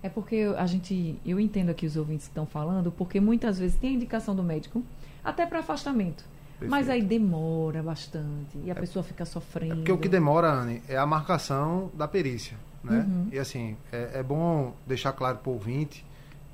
É 0.00 0.08
porque 0.08 0.54
a 0.56 0.64
gente, 0.64 1.18
eu 1.26 1.40
entendo 1.40 1.70
aqui 1.70 1.86
os 1.86 1.96
ouvintes 1.96 2.26
que 2.26 2.30
estão 2.30 2.46
falando, 2.46 2.92
porque 2.92 3.18
muitas 3.18 3.58
vezes 3.58 3.76
tem 3.80 3.90
a 3.90 3.92
indicação 3.94 4.32
do 4.32 4.44
médico, 4.44 4.80
até 5.24 5.44
para 5.44 5.58
afastamento. 5.58 6.24
Perfeito. 6.50 6.70
Mas 6.70 6.88
aí 6.88 7.02
demora 7.02 7.82
bastante 7.82 8.56
e 8.64 8.70
a 8.70 8.74
é, 8.74 8.78
pessoa 8.78 9.02
fica 9.02 9.24
sofrendo. 9.24 9.72
É 9.72 9.76
porque 9.78 9.90
o 9.90 9.98
que 9.98 10.08
demora, 10.08 10.52
Anne, 10.52 10.84
é 10.88 10.96
a 10.96 11.04
marcação 11.04 11.90
da 11.94 12.06
perícia. 12.06 12.56
Né? 12.84 13.04
Uhum. 13.08 13.28
E 13.32 13.40
assim, 13.40 13.76
é, 13.90 14.20
é 14.20 14.22
bom 14.22 14.72
deixar 14.86 15.12
claro 15.14 15.38
para 15.38 15.50
o 15.50 15.54
ouvinte 15.54 16.06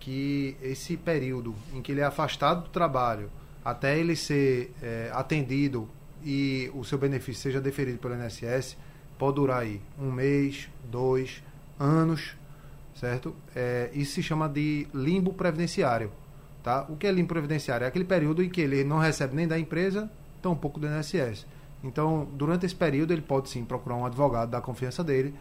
que 0.02 0.56
esse 0.60 0.96
período 0.96 1.54
em 1.72 1.80
que 1.80 1.92
ele 1.92 2.00
é 2.00 2.04
afastado 2.04 2.64
do 2.64 2.70
trabalho 2.70 3.30
até 3.64 3.96
ele 3.96 4.16
ser 4.16 4.74
é, 4.82 5.08
atendido 5.14 5.88
e 6.24 6.68
o 6.74 6.82
seu 6.82 6.98
benefício 6.98 7.40
seja 7.40 7.60
deferido 7.60 7.98
pelo 7.98 8.14
INSS 8.16 8.76
pode 9.16 9.36
durar 9.36 9.60
aí 9.60 9.80
um 9.96 10.10
mês, 10.10 10.68
dois, 10.90 11.40
anos, 11.78 12.36
certo? 12.96 13.32
É, 13.54 13.90
isso 13.94 14.14
se 14.14 14.24
chama 14.24 14.48
de 14.48 14.88
limbo 14.92 15.32
previdenciário, 15.34 16.10
tá? 16.64 16.84
O 16.88 16.96
que 16.96 17.06
é 17.06 17.12
limbo 17.12 17.28
previdenciário? 17.28 17.84
É 17.84 17.88
aquele 17.88 18.04
período 18.04 18.42
em 18.42 18.48
que 18.48 18.60
ele 18.60 18.82
não 18.82 18.98
recebe 18.98 19.36
nem 19.36 19.46
da 19.46 19.56
empresa, 19.56 20.10
tampouco 20.42 20.80
do 20.80 20.88
INSS. 20.88 21.46
Então, 21.84 22.26
durante 22.32 22.66
esse 22.66 22.74
período, 22.74 23.12
ele 23.12 23.22
pode 23.22 23.48
sim 23.48 23.64
procurar 23.64 23.94
um 23.94 24.04
advogado 24.04 24.50
da 24.50 24.60
confiança 24.60 25.04
dele, 25.04 25.32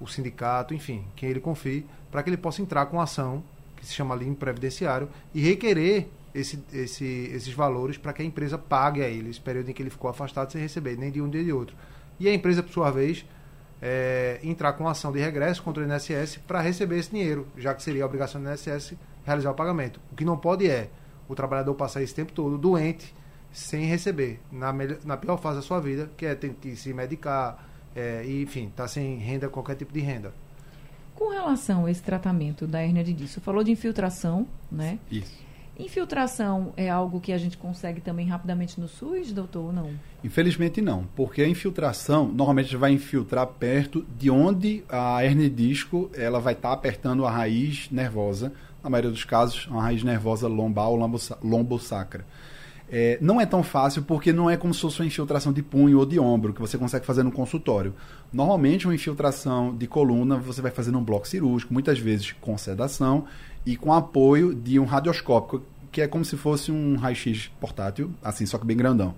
o 0.00 0.08
sindicato, 0.08 0.74
enfim, 0.74 1.04
quem 1.14 1.28
ele 1.28 1.40
confie, 1.40 1.86
para 2.10 2.20
que 2.24 2.30
ele 2.30 2.36
possa 2.36 2.60
entrar 2.60 2.86
com 2.86 3.00
ação 3.00 3.44
que 3.78 3.86
se 3.86 3.94
chama 3.94 4.14
limpo 4.14 4.40
previdenciário, 4.40 5.08
e 5.34 5.40
requerer 5.40 6.08
esse, 6.34 6.62
esse, 6.72 7.30
esses 7.32 7.52
valores 7.52 7.96
para 7.96 8.12
que 8.12 8.22
a 8.22 8.24
empresa 8.24 8.58
pague 8.58 9.02
a 9.02 9.08
ele 9.08 9.30
esse 9.30 9.40
período 9.40 9.70
em 9.70 9.72
que 9.72 9.82
ele 9.82 9.90
ficou 9.90 10.10
afastado 10.10 10.52
sem 10.52 10.60
receber, 10.60 10.96
nem 10.96 11.10
de 11.10 11.20
um 11.20 11.28
dia 11.28 11.42
de 11.42 11.52
outro. 11.52 11.76
E 12.20 12.28
a 12.28 12.34
empresa, 12.34 12.62
por 12.62 12.72
sua 12.72 12.90
vez, 12.90 13.24
é, 13.80 14.40
entrar 14.42 14.72
com 14.72 14.88
ação 14.88 15.12
de 15.12 15.20
regresso 15.20 15.62
contra 15.62 15.82
o 15.82 15.86
INSS 15.86 16.38
para 16.46 16.60
receber 16.60 16.98
esse 16.98 17.10
dinheiro, 17.10 17.46
já 17.56 17.74
que 17.74 17.82
seria 17.82 18.02
a 18.02 18.06
obrigação 18.06 18.42
do 18.42 18.50
INSS 18.50 18.94
realizar 19.24 19.50
o 19.50 19.54
pagamento. 19.54 20.00
O 20.12 20.16
que 20.16 20.24
não 20.24 20.36
pode 20.36 20.68
é 20.68 20.90
o 21.28 21.34
trabalhador 21.34 21.74
passar 21.74 22.02
esse 22.02 22.14
tempo 22.14 22.32
todo 22.32 22.58
doente, 22.58 23.14
sem 23.52 23.86
receber, 23.86 24.40
na, 24.50 24.72
melhor, 24.72 24.98
na 25.04 25.16
pior 25.16 25.36
fase 25.36 25.56
da 25.56 25.62
sua 25.62 25.80
vida, 25.80 26.10
que 26.16 26.26
é 26.26 26.34
ter 26.34 26.52
que 26.54 26.76
se 26.76 26.92
medicar, 26.92 27.66
é, 27.94 28.24
e, 28.24 28.42
enfim, 28.42 28.66
estar 28.66 28.84
tá 28.84 28.88
sem 28.88 29.16
renda, 29.18 29.48
qualquer 29.48 29.74
tipo 29.74 29.92
de 29.92 30.00
renda. 30.00 30.32
Com 31.18 31.30
relação 31.30 31.86
a 31.86 31.90
esse 31.90 32.00
tratamento 32.00 32.64
da 32.64 32.80
hernia 32.80 33.02
de 33.02 33.12
disco, 33.12 33.40
falou 33.40 33.64
de 33.64 33.72
infiltração, 33.72 34.46
né? 34.70 35.00
Isso. 35.10 35.36
Infiltração 35.76 36.72
é 36.76 36.88
algo 36.88 37.20
que 37.20 37.32
a 37.32 37.38
gente 37.38 37.58
consegue 37.58 38.00
também 38.00 38.28
rapidamente 38.28 38.80
no 38.80 38.86
SUS, 38.86 39.32
doutor, 39.32 39.64
ou 39.64 39.72
não? 39.72 39.90
Infelizmente 40.22 40.80
não, 40.80 41.08
porque 41.16 41.42
a 41.42 41.48
infiltração, 41.48 42.28
normalmente 42.28 42.76
vai 42.76 42.92
infiltrar 42.92 43.48
perto 43.48 44.06
de 44.16 44.30
onde 44.30 44.84
a 44.88 45.24
hernia 45.24 45.50
de 45.50 45.68
disco 45.68 46.08
ela 46.14 46.38
vai 46.38 46.52
estar 46.52 46.68
tá 46.68 46.74
apertando 46.74 47.26
a 47.26 47.30
raiz 47.32 47.90
nervosa, 47.90 48.52
na 48.80 48.88
maioria 48.88 49.10
dos 49.10 49.24
casos, 49.24 49.66
uma 49.66 49.82
raiz 49.82 50.04
nervosa 50.04 50.46
lombar 50.46 50.88
ou 50.88 50.96
lombosacra. 51.42 52.24
É, 52.90 53.18
não 53.20 53.38
é 53.38 53.44
tão 53.44 53.62
fácil 53.62 54.02
porque 54.02 54.32
não 54.32 54.48
é 54.48 54.56
como 54.56 54.72
se 54.72 54.80
fosse 54.80 55.00
uma 55.00 55.06
infiltração 55.06 55.52
de 55.52 55.62
punho 55.62 55.98
ou 55.98 56.06
de 56.06 56.18
ombro, 56.18 56.54
que 56.54 56.60
você 56.60 56.78
consegue 56.78 57.04
fazer 57.04 57.22
no 57.22 57.30
consultório. 57.30 57.94
Normalmente, 58.32 58.86
uma 58.86 58.94
infiltração 58.94 59.76
de 59.76 59.86
coluna 59.86 60.36
você 60.36 60.62
vai 60.62 60.70
fazer 60.70 60.90
num 60.90 61.02
bloco 61.02 61.28
cirúrgico, 61.28 61.72
muitas 61.72 61.98
vezes 61.98 62.32
com 62.40 62.56
sedação 62.56 63.26
e 63.66 63.76
com 63.76 63.92
apoio 63.92 64.54
de 64.54 64.78
um 64.78 64.84
radioscópico, 64.84 65.62
que 65.92 66.00
é 66.00 66.06
como 66.06 66.24
se 66.24 66.36
fosse 66.36 66.72
um 66.72 66.96
raio-x 66.96 67.50
portátil, 67.60 68.10
assim, 68.22 68.46
só 68.46 68.56
que 68.56 68.66
bem 68.66 68.76
grandão. 68.76 69.14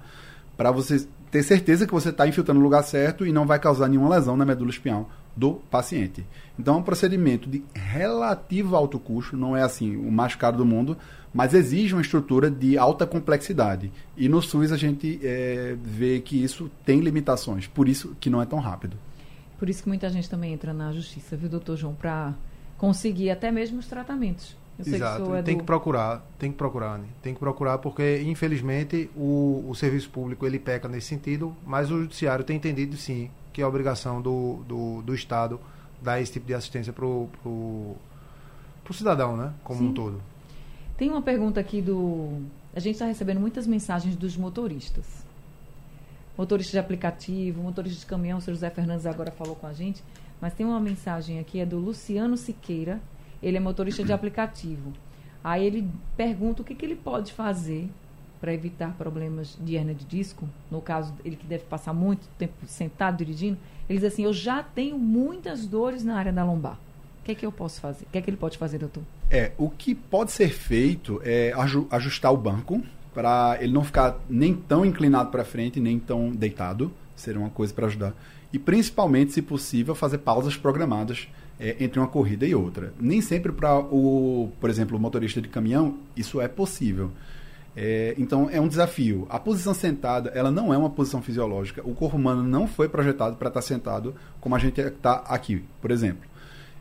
Para 0.57 0.73
você 0.73 1.07
ter 1.31 1.43
certeza 1.45 1.87
que 1.87 1.93
você 1.93 2.09
está 2.09 2.27
infiltrando 2.27 2.59
no 2.59 2.65
lugar 2.65 2.83
certo 2.83 3.25
e 3.25 3.33
não 3.33 3.47
vai 3.47 3.59
causar 3.61 3.89
nenhuma 3.89 4.09
lesão 4.09 4.37
na 4.37 4.45
medula 4.45 4.71
espinhal 4.71 5.09
do 5.37 5.55
paciente. 5.71 6.25
Então, 6.59 6.75
é 6.75 6.79
um 6.79 6.83
procedimento 6.83 7.49
de 7.49 7.63
relativo 7.75 8.77
alto 8.77 8.99
custo, 8.99 9.37
não 9.37 9.57
é 9.57 9.63
assim 9.63 9.97
o 9.97 10.11
mais 10.11 10.35
caro 10.35 10.59
do 10.59 10.67
mundo, 10.67 10.97
mas 11.33 11.55
exige 11.55 11.95
uma 11.95 12.03
estrutura 12.03 12.51
de 12.51 12.77
alta 12.77 13.07
complexidade. 13.07 13.91
E 14.17 14.29
no 14.29 14.43
SUS 14.43 14.73
a 14.73 14.77
gente 14.77 15.21
é, 15.23 15.77
vê 15.83 16.21
que 16.21 16.43
isso 16.43 16.71
tem 16.85 17.01
limitações, 17.01 17.67
por 17.67 17.89
isso 17.89 18.17
que 18.21 18.29
não 18.29 18.43
é 18.43 18.47
tão 18.47 18.59
rápido. 18.59 18.97
Por 19.59 19.69
isso 19.69 19.83
que 19.83 19.89
muita 19.89 20.09
gente 20.09 20.29
também 20.29 20.53
entra 20.53 20.73
na 20.73 20.93
justiça, 20.93 21.37
viu, 21.37 21.49
doutor 21.49 21.77
João, 21.77 21.95
para 21.95 22.35
conseguir 22.79 23.31
até 23.31 23.51
mesmo 23.51 23.79
os 23.79 23.87
tratamentos. 23.87 24.57
Eu 24.79 24.95
Exato, 24.95 25.25
que 25.25 25.33
é 25.33 25.43
tem 25.43 25.57
do... 25.57 25.61
que 25.61 25.67
procurar, 25.67 26.27
tem 26.39 26.51
que 26.51 26.57
procurar, 26.57 26.99
né? 26.99 27.05
tem 27.23 27.35
que 27.35 27.41
procurar 27.41 27.77
porque 27.79 28.23
infelizmente 28.23 29.11
o, 29.15 29.67
o 29.69 29.75
serviço 29.75 30.09
público 30.09 30.47
ele 30.47 30.59
peca 30.59 30.89
nesse 30.89 31.09
sentido, 31.09 31.55
mas 31.67 31.91
o 31.91 32.01
judiciário 32.01 32.45
tem 32.45 32.57
entendido 32.57 32.97
sim 32.97 33.31
que 33.61 33.63
é 33.63 33.67
obrigação 33.67 34.23
do, 34.23 34.65
do, 34.67 35.03
do 35.03 35.15
Estado 35.15 35.61
dar 36.01 36.19
esse 36.19 36.33
tipo 36.33 36.47
de 36.47 36.55
assistência 36.55 36.95
para 36.95 37.05
o 37.05 37.95
cidadão, 38.91 39.37
né, 39.37 39.53
como 39.63 39.81
sim. 39.81 39.89
um 39.89 39.93
todo. 39.93 40.23
Tem 40.97 41.11
uma 41.11 41.21
pergunta 41.21 41.61
aqui 41.61 41.83
do. 41.83 42.41
A 42.75 42.81
gente 42.81 42.95
está 42.95 43.05
recebendo 43.05 43.39
muitas 43.39 43.67
mensagens 43.67 44.17
dos 44.17 44.35
motoristas. 44.37 45.05
Motorista 46.39 46.73
de 46.73 46.79
aplicativo, 46.79 47.63
motorista 47.63 48.01
de 48.01 48.07
caminhão, 48.07 48.39
o 48.39 48.41
senhor 48.41 48.55
José 48.55 48.71
Fernandes 48.71 49.05
agora 49.05 49.31
falou 49.31 49.55
com 49.55 49.67
a 49.67 49.75
gente, 49.75 50.03
mas 50.41 50.55
tem 50.55 50.65
uma 50.65 50.81
mensagem 50.81 51.39
aqui, 51.39 51.61
é 51.61 51.67
do 51.67 51.79
Luciano 51.79 52.39
Siqueira, 52.39 52.99
ele 53.43 53.59
é 53.59 53.61
motorista 53.61 54.03
de 54.03 54.13
aplicativo. 54.13 54.93
Aí 55.45 55.67
ele 55.67 55.87
pergunta 56.17 56.63
o 56.63 56.65
que, 56.65 56.75
que 56.75 56.87
ele 56.87 56.97
pode 56.97 57.33
fazer 57.35 57.91
para 58.41 58.55
evitar 58.55 58.95
problemas 58.97 59.57
de 59.61 59.75
hernia 59.75 59.95
de 59.95 60.05
disco, 60.05 60.49
no 60.71 60.81
caso, 60.81 61.13
ele 61.25 61.37
que 61.37 61.47
deve 61.47 61.65
passar 61.65 61.93
muito 61.93 62.27
tempo 62.39 62.55
sentado 62.67 63.19
dirigindo, 63.19 63.59
ele 63.89 63.99
diz 63.99 64.13
assim, 64.13 64.25
eu 64.25 64.33
já 64.33 64.63
tenho 64.63 64.99
muitas 64.99 65.67
dores 65.67 66.03
na 66.03 66.17
área 66.17 66.33
da 66.33 66.45
lombar. 66.45 66.79
O 67.21 67.23
que 67.25 67.33
é 67.33 67.35
que 67.35 67.45
eu 67.45 67.53
posso 67.53 67.81
fazer? 67.81 68.05
O 68.05 68.09
que 68.11 68.19
é 68.19 68.23
que 68.23 68.31
ele 68.31 68.37
pode 68.37 68.57
fazer, 68.57 68.79
doutor? 68.79 69.03
É, 69.31 69.53
o 69.59 69.69
que 69.69 69.95
pode 69.95 70.33
ser 70.33 70.49
feito 70.49 71.21
é 71.23 71.53
ajustar 71.91 72.33
o 72.33 72.37
banco 72.37 72.83
para 73.13 73.59
ele 73.61 73.73
não 73.73 73.85
ficar 73.85 74.19
nem 74.29 74.55
tão 74.55 74.87
inclinado 74.87 75.31
para 75.31 75.45
frente, 75.45 75.79
nem 75.81 75.99
tão 75.99 76.31
deitado. 76.31 76.91
Seria 77.15 77.41
uma 77.41 77.51
coisa 77.51 77.75
para 77.75 77.87
ajudar. 77.87 78.15
E 78.53 78.59
principalmente, 78.59 79.33
se 79.33 79.43
possível, 79.43 79.95
fazer 79.95 80.19
pausas 80.19 80.57
programadas 80.57 81.29
é, 81.59 81.77
entre 81.79 82.01
uma 82.01 82.09
corrida 82.09 82.47
e 82.47 82.55
outra. 82.55 82.95
Nem 82.99 83.21
sempre 83.21 83.53
para 83.53 83.79
o, 83.79 84.51
por 84.59 84.71
exemplo, 84.71 84.97
o 84.97 85.01
motorista 85.01 85.43
de 85.43 85.49
caminhão, 85.49 85.99
isso 86.17 86.41
é 86.41 86.49
possível. 86.49 87.11
É, 87.77 88.15
então 88.19 88.49
é 88.51 88.61
um 88.61 88.69
desafio. 88.69 89.27
A 89.31 89.39
posição 89.39 89.73
sentada, 89.73 90.31
ela 90.35 90.51
não 90.51 90.73
é 90.75 90.79
uma 90.79 90.91
posição 90.91 91.23
fisiológica. 91.23 91.83
O 91.85 91.95
corpo 91.95 92.17
humano 92.17 92.43
não 92.43 92.67
foi 92.67 92.89
projetado 92.89 93.37
para 93.37 93.49
estar 93.49 93.63
sentado 93.63 94.15
como 94.41 94.55
a 94.55 94.59
gente 94.59 94.81
está 94.81 95.23
aqui, 95.27 95.65
por 95.81 95.91
exemplo. 95.91 96.29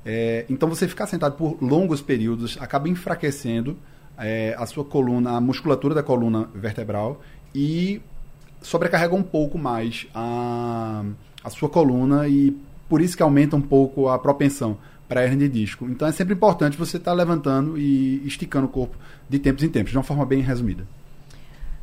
É, 0.05 0.45
então 0.49 0.69
você 0.69 0.87
ficar 0.87 1.07
sentado 1.07 1.35
por 1.35 1.61
longos 1.61 2.01
períodos 2.01 2.57
acaba 2.59 2.87
enfraquecendo 2.87 3.77
é, 4.17 4.55
a 4.57 4.65
sua 4.65 4.83
coluna, 4.83 5.31
a 5.31 5.41
musculatura 5.41 5.93
da 5.93 6.01
coluna 6.01 6.49
vertebral 6.53 7.21
e 7.53 8.01
sobrecarrega 8.61 9.15
um 9.15 9.23
pouco 9.23 9.57
mais 9.57 10.07
a, 10.13 11.03
a 11.43 11.49
sua 11.49 11.69
coluna 11.69 12.27
e 12.27 12.55
por 12.87 13.01
isso 13.01 13.15
que 13.15 13.23
aumenta 13.23 13.55
um 13.55 13.61
pouco 13.61 14.09
a 14.09 14.17
propensão 14.17 14.77
para 15.09 15.23
hernia 15.23 15.49
de 15.49 15.59
disco. 15.59 15.85
Então 15.89 16.07
é 16.07 16.11
sempre 16.11 16.35
importante 16.35 16.77
você 16.77 16.97
estar 16.97 17.11
tá 17.11 17.17
levantando 17.17 17.77
e 17.77 18.25
esticando 18.25 18.67
o 18.67 18.69
corpo 18.69 18.95
de 19.27 19.39
tempos 19.39 19.63
em 19.63 19.69
tempos, 19.69 19.91
de 19.91 19.97
uma 19.97 20.03
forma 20.03 20.25
bem 20.25 20.39
resumida. 20.41 20.87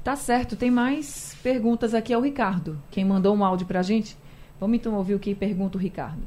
Tá 0.05 0.15
certo, 0.15 0.55
tem 0.55 0.71
mais 0.71 1.37
perguntas 1.43 1.93
aqui 1.93 2.15
ao 2.15 2.23
Ricardo, 2.23 2.79
quem 2.93 3.05
mandou 3.05 3.35
um 3.35 3.45
áudio 3.45 3.67
para 3.67 3.81
a 3.81 3.83
gente. 3.83 4.17
Vamos 4.61 4.77
então 4.77 4.95
ouvir 4.95 5.15
o 5.15 5.19
que 5.19 5.35
pergunta 5.35 5.77
o 5.77 5.81
Ricardo. 5.81 6.23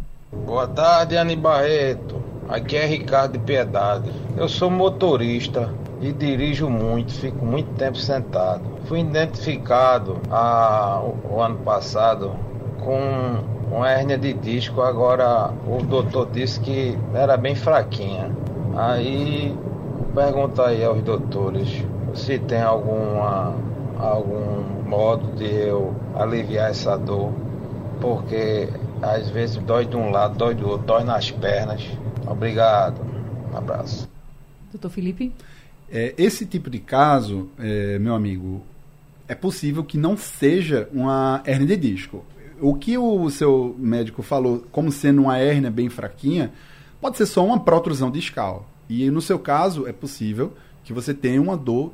Boa 0.45 0.67
tarde, 0.67 1.17
Ani 1.17 1.35
Barreto. 1.35 2.21
Aqui 2.47 2.75
é 2.75 2.85
Ricardo 2.85 3.33
de 3.33 3.39
Piedade. 3.39 4.12
Eu 4.38 4.49
sou 4.49 4.69
motorista 4.69 5.73
e 6.01 6.12
dirijo 6.12 6.69
muito, 6.69 7.13
fico 7.13 7.45
muito 7.45 7.73
tempo 7.75 7.97
sentado. 7.97 8.63
Fui 8.85 8.99
identificado 8.99 10.19
há, 10.29 11.01
o 11.01 11.41
ano 11.41 11.57
passado 11.59 12.35
com 12.79 13.58
uma 13.71 13.89
hérnia 13.89 14.17
de 14.17 14.34
disco, 14.34 14.82
agora 14.82 15.53
o 15.67 15.82
doutor 15.84 16.29
disse 16.32 16.60
que 16.60 16.97
era 17.13 17.38
bem 17.38 17.55
fraquinha. 17.55 18.32
Aí 18.75 19.55
pergunta 20.13 20.67
aí 20.67 20.84
aos 20.84 21.01
doutores 21.03 21.84
se 22.15 22.39
tem 22.39 22.62
alguma, 22.62 23.55
algum 23.97 24.88
modo 24.88 25.36
de 25.36 25.45
eu 25.45 25.93
aliviar 26.15 26.71
essa 26.71 26.97
dor, 26.97 27.32
porque 28.01 28.69
às 29.01 29.29
vezes 29.29 29.58
dói 29.58 29.86
de 29.86 29.95
um 29.95 30.10
lado, 30.10 30.36
dói 30.38 30.55
do 30.55 30.67
outro, 30.67 30.88
dói 30.88 31.03
nas 31.03 31.32
pernas. 31.32 31.86
Obrigado. 32.27 32.99
Um 33.53 33.58
abraço. 33.58 34.10
Doutor 34.71 34.89
Felipe? 34.89 35.32
É, 35.91 36.13
esse 36.17 36.45
tipo 36.45 36.69
de 36.69 36.79
caso, 36.79 37.49
é, 37.60 37.97
meu 37.97 38.13
amigo, 38.13 38.62
é 39.27 39.36
possível 39.36 39.84
que 39.84 39.97
não 39.97 40.17
seja 40.17 40.88
uma 40.91 41.41
hernia 41.45 41.67
de 41.67 41.77
disco. 41.77 42.23
O 42.61 42.75
que 42.75 42.97
o 42.97 43.29
seu 43.29 43.75
médico 43.77 44.21
falou 44.21 44.65
como 44.71 44.91
sendo 44.91 45.23
uma 45.23 45.39
hernia 45.39 45.71
bem 45.71 45.89
fraquinha, 45.89 46.51
pode 46.99 47.17
ser 47.17 47.25
só 47.25 47.45
uma 47.45 47.59
protrusão 47.59 48.11
discal. 48.11 48.69
E 48.89 49.09
no 49.09 49.21
seu 49.21 49.37
caso, 49.37 49.87
é 49.87 49.93
possível 49.93 50.53
que 50.83 50.93
você 50.93 51.13
tenha 51.13 51.41
uma 51.41 51.55
dor 51.55 51.91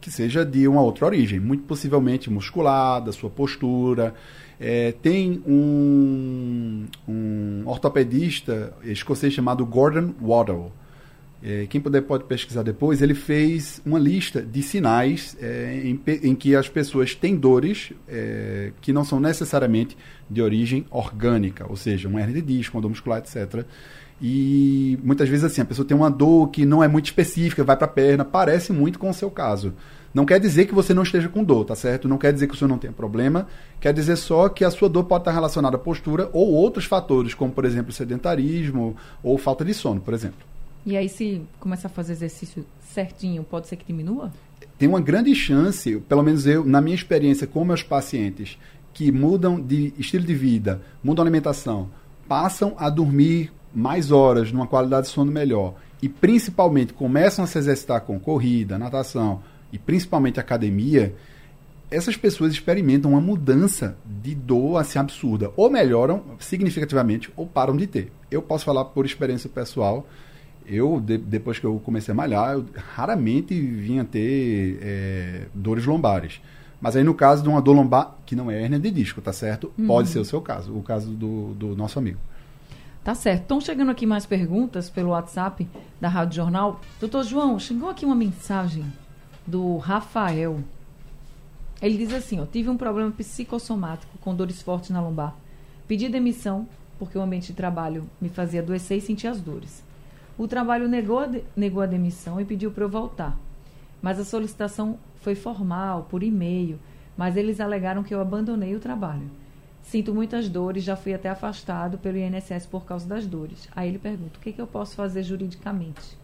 que 0.00 0.10
seja 0.10 0.44
de 0.44 0.66
uma 0.66 0.82
outra 0.82 1.06
origem, 1.06 1.38
muito 1.38 1.62
possivelmente 1.62 2.28
muscular, 2.28 3.00
da 3.00 3.12
sua 3.12 3.30
postura. 3.30 4.14
É, 4.58 4.92
tem 5.00 5.40
um, 5.46 6.86
um 7.08 7.62
ortopedista 7.64 8.72
escocês 8.82 9.32
chamado 9.32 9.64
Gordon 9.64 10.12
Waddell 10.20 10.72
é, 11.44 11.66
quem 11.66 11.80
puder 11.80 12.02
pode 12.02 12.24
pesquisar 12.24 12.62
depois, 12.62 13.02
ele 13.02 13.14
fez 13.14 13.82
uma 13.84 13.98
lista 13.98 14.40
de 14.40 14.62
sinais 14.62 15.36
é, 15.40 15.82
em, 15.84 16.00
em, 16.06 16.34
que 16.36 16.54
as 16.54 16.68
pessoas 16.68 17.16
têm 17.16 17.34
dores 17.34 17.92
é, 18.08 18.70
que 18.80 18.92
não 18.92 19.04
são 19.04 19.18
necessariamente 19.18 19.96
de 20.30 20.40
origem 20.40 20.86
orgânica, 20.88 21.66
ou 21.68 21.74
seja, 21.74 22.08
um 22.08 22.16
hernia 22.16 22.40
de 22.40 22.42
disco, 22.42 22.76
uma 22.76 22.82
dor 22.82 22.90
muscular, 22.90 23.18
etc. 23.18 23.64
E 24.20 24.96
muitas 25.02 25.28
vezes 25.28 25.44
assim, 25.44 25.62
a 25.62 25.64
pessoa 25.64 25.84
tem 25.84 25.96
uma 25.96 26.08
dor 26.08 26.48
que 26.48 26.64
não 26.64 26.82
é 26.82 26.86
muito 26.86 27.06
específica, 27.06 27.64
vai 27.64 27.76
para 27.76 27.86
a 27.86 27.90
perna, 27.90 28.24
parece 28.24 28.72
muito 28.72 28.96
com 28.96 29.10
o 29.10 29.14
seu 29.14 29.28
caso. 29.28 29.74
Não 30.14 30.24
quer 30.24 30.38
dizer 30.38 30.66
que 30.66 30.74
você 30.74 30.94
não 30.94 31.02
esteja 31.02 31.28
com 31.28 31.42
dor, 31.42 31.64
tá 31.64 31.74
certo? 31.74 32.06
Não 32.06 32.18
quer 32.18 32.32
dizer 32.32 32.46
que 32.46 32.54
o 32.54 32.56
senhor 32.56 32.68
não 32.68 32.78
tenha 32.78 32.92
problema, 32.92 33.48
quer 33.80 33.92
dizer 33.92 34.14
só 34.14 34.48
que 34.48 34.64
a 34.64 34.70
sua 34.70 34.88
dor 34.88 35.04
pode 35.04 35.22
estar 35.22 35.32
relacionada 35.32 35.74
à 35.74 35.78
postura 35.78 36.30
ou 36.32 36.52
outros 36.52 36.84
fatores, 36.84 37.34
como 37.34 37.50
por 37.50 37.64
exemplo 37.64 37.90
sedentarismo 37.92 38.94
ou 39.24 39.36
falta 39.36 39.64
de 39.64 39.74
sono, 39.74 40.00
por 40.00 40.14
exemplo. 40.14 40.51
E 40.84 40.96
aí, 40.96 41.08
se 41.08 41.42
começar 41.60 41.88
a 41.88 41.90
fazer 41.90 42.12
exercício 42.12 42.66
certinho, 42.92 43.44
pode 43.44 43.68
ser 43.68 43.76
que 43.76 43.84
diminua? 43.84 44.32
Tem 44.76 44.88
uma 44.88 45.00
grande 45.00 45.32
chance, 45.34 46.00
pelo 46.08 46.22
menos 46.22 46.44
eu, 46.46 46.64
na 46.64 46.80
minha 46.80 46.96
experiência 46.96 47.46
com 47.46 47.64
meus 47.64 47.84
pacientes, 47.84 48.58
que 48.92 49.12
mudam 49.12 49.60
de 49.60 49.94
estilo 49.96 50.24
de 50.24 50.34
vida, 50.34 50.82
mudam 51.02 51.22
a 51.22 51.26
alimentação, 51.26 51.88
passam 52.28 52.74
a 52.76 52.90
dormir 52.90 53.52
mais 53.72 54.10
horas, 54.10 54.50
numa 54.50 54.66
qualidade 54.66 55.06
de 55.06 55.12
sono 55.12 55.30
melhor, 55.30 55.74
e 56.02 56.08
principalmente 56.08 56.92
começam 56.92 57.44
a 57.44 57.46
se 57.46 57.56
exercitar 57.58 58.00
com 58.00 58.18
corrida, 58.18 58.76
natação 58.76 59.40
e 59.72 59.78
principalmente 59.78 60.40
academia, 60.40 61.14
essas 61.90 62.16
pessoas 62.16 62.52
experimentam 62.52 63.12
uma 63.12 63.20
mudança 63.20 63.96
de 64.04 64.34
dor 64.34 64.78
assim 64.78 64.98
absurda. 64.98 65.52
Ou 65.56 65.70
melhoram 65.70 66.24
significativamente 66.40 67.30
ou 67.36 67.46
param 67.46 67.76
de 67.76 67.86
ter. 67.86 68.10
Eu 68.30 68.42
posso 68.42 68.64
falar 68.64 68.86
por 68.86 69.06
experiência 69.06 69.48
pessoal 69.48 70.06
eu, 70.74 71.00
de, 71.00 71.18
depois 71.18 71.58
que 71.58 71.66
eu 71.66 71.80
comecei 71.84 72.12
a 72.12 72.14
malhar, 72.14 72.54
eu 72.54 72.66
raramente 72.94 73.58
vinha 73.60 74.04
ter 74.04 74.78
é, 74.80 75.46
dores 75.54 75.84
lombares. 75.84 76.40
Mas 76.80 76.96
aí 76.96 77.04
no 77.04 77.14
caso 77.14 77.42
de 77.42 77.48
uma 77.48 77.62
dor 77.62 77.74
lombar, 77.74 78.16
que 78.26 78.34
não 78.34 78.50
é 78.50 78.60
hérnia 78.60 78.78
de 78.78 78.90
disco, 78.90 79.20
tá 79.20 79.32
certo? 79.32 79.72
Uhum. 79.78 79.86
Pode 79.86 80.08
ser 80.08 80.18
o 80.18 80.24
seu 80.24 80.40
caso, 80.40 80.76
o 80.76 80.82
caso 80.82 81.12
do, 81.12 81.54
do 81.54 81.76
nosso 81.76 81.98
amigo. 81.98 82.18
Tá 83.04 83.14
certo. 83.14 83.42
Estão 83.42 83.60
chegando 83.60 83.90
aqui 83.90 84.06
mais 84.06 84.26
perguntas 84.26 84.88
pelo 84.88 85.10
WhatsApp 85.10 85.68
da 86.00 86.08
Rádio 86.08 86.36
Jornal. 86.36 86.80
Doutor 87.00 87.24
João, 87.24 87.58
chegou 87.58 87.90
aqui 87.90 88.04
uma 88.04 88.14
mensagem 88.14 88.84
do 89.46 89.76
Rafael. 89.76 90.60
Ele 91.80 91.98
diz 91.98 92.12
assim, 92.12 92.40
ó, 92.40 92.46
tive 92.46 92.68
um 92.68 92.76
problema 92.76 93.10
psicossomático 93.10 94.16
com 94.18 94.34
dores 94.34 94.62
fortes 94.62 94.90
na 94.90 95.00
lombar. 95.00 95.36
Pedi 95.86 96.08
demissão 96.08 96.66
porque 96.98 97.18
o 97.18 97.22
ambiente 97.22 97.48
de 97.48 97.54
trabalho 97.54 98.08
me 98.20 98.28
fazia 98.28 98.60
adoecer 98.60 98.98
e 98.98 99.00
sentir 99.00 99.26
as 99.26 99.40
dores. 99.40 99.82
O 100.36 100.48
trabalho 100.48 100.88
negou, 100.88 101.20
negou 101.54 101.82
a 101.82 101.86
demissão 101.86 102.40
e 102.40 102.44
pediu 102.44 102.70
para 102.70 102.84
eu 102.84 102.88
voltar. 102.88 103.36
Mas 104.00 104.18
a 104.18 104.24
solicitação 104.24 104.98
foi 105.20 105.34
formal, 105.34 106.06
por 106.10 106.22
e-mail, 106.22 106.78
mas 107.16 107.36
eles 107.36 107.60
alegaram 107.60 108.02
que 108.02 108.14
eu 108.14 108.20
abandonei 108.20 108.74
o 108.74 108.80
trabalho. 108.80 109.30
Sinto 109.82 110.14
muitas 110.14 110.48
dores, 110.48 110.84
já 110.84 110.96
fui 110.96 111.12
até 111.12 111.28
afastado 111.28 111.98
pelo 111.98 112.16
INSS 112.16 112.66
por 112.66 112.84
causa 112.84 113.06
das 113.06 113.26
dores. 113.26 113.68
Aí 113.74 113.88
ele 113.88 113.98
pergunta: 113.98 114.38
o 114.38 114.40
que, 114.40 114.52
que 114.52 114.60
eu 114.60 114.66
posso 114.66 114.94
fazer 114.94 115.22
juridicamente? 115.22 116.16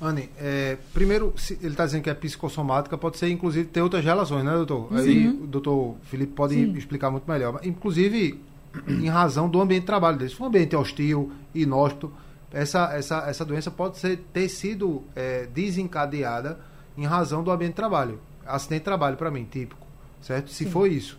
Anne, 0.00 0.28
é, 0.36 0.76
primeiro, 0.92 1.32
ele 1.50 1.68
está 1.68 1.86
dizendo 1.86 2.02
que 2.02 2.10
é 2.10 2.14
psicossomática, 2.14 2.98
pode 2.98 3.16
ser 3.16 3.30
inclusive 3.30 3.66
ter 3.68 3.80
outras 3.80 4.04
relações, 4.04 4.44
né, 4.44 4.52
doutor? 4.52 4.88
Sim. 4.90 4.96
Aí 4.98 5.28
o 5.28 5.46
doutor 5.46 5.96
Felipe 6.04 6.32
pode 6.32 6.54
Sim. 6.54 6.76
explicar 6.76 7.10
muito 7.10 7.30
melhor. 7.30 7.60
Inclusive, 7.62 8.40
em 8.88 9.08
razão 9.08 9.48
do 9.48 9.60
ambiente 9.60 9.82
de 9.82 9.86
trabalho 9.86 10.18
dele. 10.18 10.30
Se 10.30 10.36
for 10.36 10.44
um 10.44 10.46
ambiente 10.48 10.74
hostil, 10.76 11.32
inóspito, 11.54 12.12
essa, 12.54 12.94
essa, 12.94 13.18
essa 13.28 13.44
doença 13.44 13.70
pode 13.70 13.98
ser, 13.98 14.18
ter 14.32 14.48
sido 14.48 15.02
é, 15.16 15.46
desencadeada 15.46 16.60
em 16.96 17.04
razão 17.04 17.42
do 17.42 17.50
ambiente 17.50 17.72
de 17.72 17.76
trabalho. 17.76 18.20
Acidente 18.46 18.80
de 18.80 18.84
trabalho, 18.84 19.16
para 19.16 19.30
mim, 19.30 19.44
típico. 19.44 19.84
Certo? 20.22 20.50
Se 20.50 20.64
Sim. 20.64 20.70
for 20.70 20.90
isso. 20.90 21.18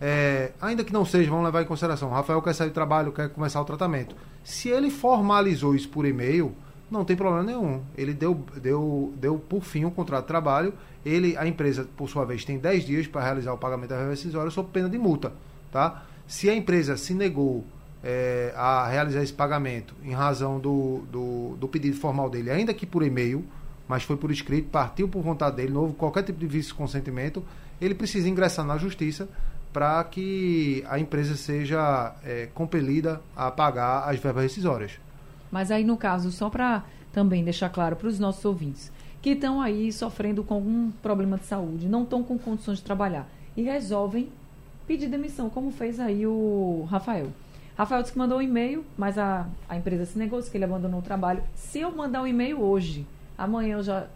É, 0.00 0.50
ainda 0.60 0.82
que 0.82 0.92
não 0.92 1.04
seja, 1.04 1.30
vamos 1.30 1.44
levar 1.44 1.62
em 1.62 1.66
consideração. 1.66 2.08
O 2.08 2.12
Rafael 2.12 2.42
quer 2.42 2.52
sair 2.52 2.68
do 2.68 2.74
trabalho, 2.74 3.12
quer 3.12 3.28
começar 3.28 3.60
o 3.60 3.64
tratamento. 3.64 4.16
Se 4.42 4.68
ele 4.68 4.90
formalizou 4.90 5.76
isso 5.76 5.88
por 5.88 6.04
e-mail, 6.04 6.52
não 6.90 7.04
tem 7.04 7.14
problema 7.16 7.44
nenhum. 7.44 7.80
Ele 7.96 8.12
deu, 8.12 8.44
deu, 8.60 9.14
deu 9.16 9.38
por 9.38 9.62
fim 9.62 9.84
o 9.84 9.90
contrato 9.92 10.22
de 10.22 10.28
trabalho. 10.28 10.74
Ele, 11.06 11.36
a 11.36 11.46
empresa, 11.46 11.86
por 11.96 12.10
sua 12.10 12.24
vez, 12.24 12.44
tem 12.44 12.58
10 12.58 12.84
dias 12.84 13.06
para 13.06 13.22
realizar 13.22 13.52
o 13.52 13.58
pagamento 13.58 13.90
da 13.90 14.08
rescisória 14.08 14.50
sob 14.50 14.68
pena 14.72 14.88
de 14.88 14.98
multa. 14.98 15.32
Tá? 15.70 16.02
Se 16.26 16.50
a 16.50 16.54
empresa 16.54 16.96
se 16.96 17.14
negou 17.14 17.64
é, 18.02 18.52
a 18.56 18.88
realizar 18.88 19.22
esse 19.22 19.32
pagamento 19.32 19.94
em 20.02 20.12
razão 20.12 20.58
do, 20.58 21.02
do, 21.10 21.56
do, 21.56 21.68
pedido 21.68 21.96
formal 21.96 22.28
dele, 22.28 22.50
ainda 22.50 22.74
que 22.74 22.84
por 22.84 23.02
e-mail, 23.02 23.44
mas 23.86 24.02
foi 24.02 24.16
por 24.16 24.30
escrito, 24.30 24.68
partiu 24.70 25.08
por 25.08 25.22
vontade 25.22 25.56
dele, 25.56 25.72
não 25.72 25.82
houve 25.82 25.94
qualquer 25.94 26.22
tipo 26.22 26.38
de 26.38 26.46
vice-consentimento, 26.46 27.44
ele 27.80 27.94
precisa 27.94 28.28
ingressar 28.28 28.64
na 28.64 28.76
justiça 28.76 29.28
para 29.72 30.02
que 30.04 30.84
a 30.88 30.98
empresa 30.98 31.36
seja 31.36 32.14
é, 32.24 32.48
compelida 32.52 33.20
a 33.34 33.50
pagar 33.50 34.08
as 34.08 34.18
verbas 34.18 34.44
rescisórias. 34.44 34.92
Mas 35.50 35.70
aí, 35.70 35.84
no 35.84 35.96
caso, 35.96 36.30
só 36.30 36.50
para 36.50 36.84
também 37.12 37.44
deixar 37.44 37.68
claro 37.68 37.96
para 37.96 38.08
os 38.08 38.18
nossos 38.18 38.44
ouvintes, 38.44 38.90
que 39.20 39.30
estão 39.30 39.60
aí 39.60 39.92
sofrendo 39.92 40.42
com 40.42 40.54
algum 40.54 40.90
problema 40.90 41.38
de 41.38 41.44
saúde, 41.44 41.88
não 41.88 42.02
estão 42.02 42.22
com 42.22 42.38
condições 42.38 42.78
de 42.78 42.84
trabalhar 42.84 43.28
e 43.56 43.62
resolvem 43.62 44.28
pedir 44.86 45.08
demissão, 45.08 45.48
como 45.48 45.70
fez 45.70 46.00
aí 46.00 46.26
o 46.26 46.86
Rafael. 46.90 47.28
Rafael 47.82 48.02
disse 48.02 48.12
que 48.12 48.18
mandou 48.18 48.38
um 48.38 48.42
e-mail, 48.42 48.84
mas 48.96 49.18
a, 49.18 49.46
a 49.68 49.76
empresa 49.76 50.06
se 50.06 50.16
negou, 50.16 50.38
disse 50.38 50.50
que 50.50 50.56
ele 50.56 50.64
abandonou 50.64 51.00
o 51.00 51.02
trabalho. 51.02 51.42
Se 51.54 51.80
eu 51.80 51.90
mandar 51.90 52.22
um 52.22 52.26
e-mail 52.26 52.60
hoje, 52.60 53.04
amanhã 53.36 53.76
eu 53.76 53.82
já 53.82 54.06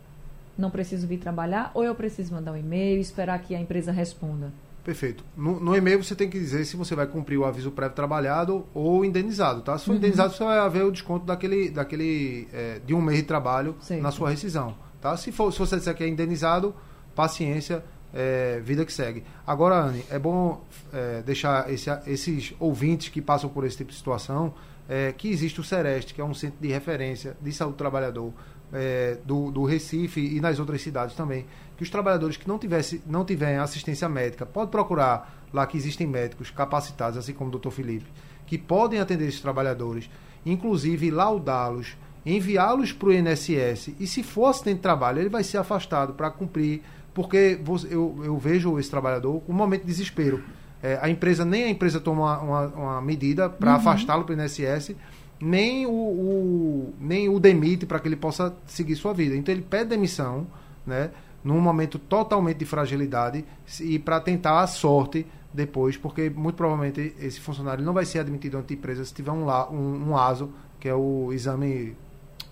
não 0.56 0.70
preciso 0.70 1.04
vir 1.06 1.18
trabalhar, 1.18 1.72
ou 1.74 1.82
eu 1.82 1.94
preciso 1.94 2.32
mandar 2.32 2.52
um 2.52 2.56
e-mail 2.56 2.98
e 2.98 3.00
esperar 3.00 3.40
que 3.40 3.56
a 3.56 3.60
empresa 3.60 3.90
responda? 3.90 4.52
Perfeito. 4.84 5.24
No, 5.36 5.58
no, 5.58 5.74
e-mail 5.74 6.02
você 6.02 6.14
tem 6.14 6.30
que 6.30 6.38
dizer 6.38 6.64
se 6.64 6.76
você 6.76 6.94
vai 6.94 7.08
cumprir 7.08 7.38
o 7.38 7.44
aviso 7.44 7.72
prévio 7.72 7.96
trabalhado 7.96 8.64
ou 8.72 9.04
indenizado, 9.04 9.62
tá? 9.62 9.76
Se 9.76 9.86
for 9.86 9.90
uhum. 9.90 9.96
indenizado, 9.96 10.32
você 10.32 10.44
vai 10.44 10.58
haver 10.58 10.84
o 10.84 10.92
desconto 10.92 11.26
daquele, 11.26 11.68
daquele 11.68 12.46
é, 12.52 12.80
de 12.86 12.94
um 12.94 13.00
mês 13.02 13.18
de 13.18 13.24
trabalho 13.24 13.74
certo. 13.80 14.00
na 14.00 14.12
sua 14.12 14.30
rescisão, 14.30 14.76
tá? 15.00 15.16
Se, 15.16 15.32
for, 15.32 15.52
se 15.52 15.58
você 15.58 15.76
disser 15.76 15.92
que 15.92 16.04
é 16.04 16.08
indenizado, 16.08 16.72
paciência, 17.16 17.82
é, 18.16 18.60
vida 18.64 18.84
que 18.86 18.92
segue. 18.92 19.22
Agora, 19.46 19.76
Anne, 19.76 20.02
é 20.10 20.18
bom 20.18 20.64
é, 20.90 21.20
deixar 21.20 21.70
esse, 21.70 21.90
esses 22.06 22.54
ouvintes 22.58 23.10
que 23.10 23.20
passam 23.20 23.50
por 23.50 23.64
esse 23.66 23.76
tipo 23.76 23.90
de 23.90 23.96
situação 23.96 24.54
é, 24.88 25.12
que 25.12 25.28
existe 25.28 25.60
o 25.60 25.64
Sereste, 25.64 26.14
que 26.14 26.20
é 26.20 26.24
um 26.24 26.32
centro 26.32 26.56
de 26.58 26.68
referência 26.68 27.36
de 27.42 27.52
saúde 27.52 27.74
do 27.74 27.78
trabalhador 27.78 28.32
é, 28.72 29.18
do, 29.22 29.50
do, 29.50 29.64
Recife 29.64 30.20
e 30.20 30.40
nas 30.40 30.58
outras 30.58 30.80
cidades 30.80 31.14
também. 31.14 31.44
Que 31.76 31.82
os 31.82 31.90
trabalhadores 31.90 32.38
que 32.38 32.48
não, 32.48 32.58
tivesse, 32.58 33.02
não 33.06 33.22
tiverem 33.22 33.58
assistência 33.58 34.08
médica, 34.08 34.46
pode 34.46 34.70
procurar 34.70 35.44
lá 35.52 35.66
que 35.66 35.76
existem 35.76 36.06
médicos 36.06 36.50
capacitados, 36.50 37.18
assim 37.18 37.34
como 37.34 37.48
o 37.48 37.52
doutor 37.52 37.70
Felipe, 37.70 38.06
que 38.46 38.56
podem 38.56 38.98
atender 38.98 39.28
esses 39.28 39.40
trabalhadores, 39.40 40.08
inclusive 40.44 41.10
laudá-los, 41.10 41.96
enviá-los 42.24 42.92
para 42.92 43.08
o 43.08 43.12
INSS 43.12 43.94
e 44.00 44.06
se 44.06 44.22
for 44.22 44.46
acidente 44.46 44.76
de 44.76 44.82
trabalho, 44.82 45.20
ele 45.20 45.28
vai 45.28 45.44
ser 45.44 45.58
afastado 45.58 46.14
para 46.14 46.30
cumprir 46.30 46.82
porque 47.16 47.58
eu, 47.90 48.14
eu 48.22 48.36
vejo 48.36 48.78
esse 48.78 48.90
trabalhador 48.90 49.40
com 49.40 49.50
um 49.50 49.56
momento 49.56 49.80
de 49.80 49.86
desespero. 49.86 50.44
É, 50.82 50.98
a 51.00 51.08
empresa, 51.08 51.46
nem 51.46 51.64
a 51.64 51.70
empresa 51.70 51.98
toma 51.98 52.38
uma, 52.38 52.38
uma, 52.40 52.66
uma 52.66 53.00
medida 53.00 53.48
para 53.48 53.70
uhum. 53.70 53.76
afastá-lo 53.78 54.24
para 54.24 54.36
o 54.36 54.38
INSS, 54.38 54.94
nem 55.40 55.86
o, 55.86 55.90
o, 55.90 56.94
nem 57.00 57.30
o 57.30 57.40
demite 57.40 57.86
para 57.86 57.98
que 58.00 58.06
ele 58.06 58.16
possa 58.16 58.54
seguir 58.66 58.96
sua 58.96 59.14
vida. 59.14 59.34
Então 59.34 59.54
ele 59.54 59.62
pede 59.62 59.88
demissão, 59.88 60.46
né, 60.86 61.10
num 61.42 61.58
momento 61.58 61.98
totalmente 61.98 62.58
de 62.58 62.66
fragilidade 62.66 63.46
e 63.80 63.98
para 63.98 64.20
tentar 64.20 64.60
a 64.60 64.66
sorte 64.66 65.26
depois, 65.54 65.96
porque 65.96 66.28
muito 66.28 66.56
provavelmente 66.56 67.14
esse 67.18 67.40
funcionário 67.40 67.82
não 67.82 67.94
vai 67.94 68.04
ser 68.04 68.18
admitido 68.18 68.58
ante 68.58 68.74
empresa 68.74 69.02
se 69.06 69.14
tiver 69.14 69.30
um, 69.30 69.48
um, 69.48 70.10
um 70.10 70.16
ASO, 70.18 70.50
que 70.78 70.86
é 70.86 70.94
o 70.94 71.32
exame 71.32 71.96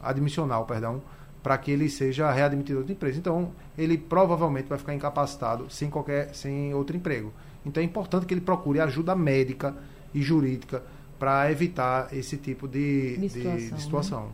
admissional, 0.00 0.64
perdão, 0.64 1.02
para 1.44 1.58
que 1.58 1.70
ele 1.70 1.90
seja 1.90 2.32
readmitido 2.32 2.78
outra 2.78 2.94
empresa. 2.94 3.18
Então, 3.18 3.50
ele 3.76 3.98
provavelmente 3.98 4.66
vai 4.66 4.78
ficar 4.78 4.94
incapacitado 4.94 5.66
sem 5.68 5.90
qualquer 5.90 6.34
sem 6.34 6.72
outro 6.72 6.96
emprego. 6.96 7.34
Então, 7.66 7.82
é 7.82 7.84
importante 7.84 8.24
que 8.24 8.32
ele 8.32 8.40
procure 8.40 8.80
ajuda 8.80 9.14
médica 9.14 9.76
e 10.14 10.22
jurídica 10.22 10.82
para 11.18 11.52
evitar 11.52 12.08
esse 12.16 12.38
tipo 12.38 12.66
de, 12.66 13.18
de 13.18 13.28
situação. 13.28 13.56
De, 13.56 13.70
de 13.70 13.82
situação. 13.82 14.22
Né? 14.22 14.28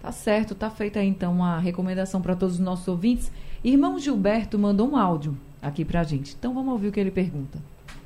Tá 0.00 0.12
certo, 0.12 0.54
tá 0.54 0.70
feita 0.70 1.02
então 1.02 1.32
uma 1.32 1.58
recomendação 1.58 2.22
para 2.22 2.36
todos 2.36 2.54
os 2.54 2.60
nossos 2.60 2.86
ouvintes. 2.86 3.32
Irmão 3.64 3.98
Gilberto 3.98 4.56
mandou 4.56 4.88
um 4.88 4.96
áudio 4.96 5.36
aqui 5.60 5.84
para 5.84 6.00
a 6.00 6.04
gente. 6.04 6.36
Então 6.38 6.54
vamos 6.54 6.72
ouvir 6.72 6.88
o 6.88 6.92
que 6.92 7.00
ele 7.00 7.10
pergunta. 7.10 7.58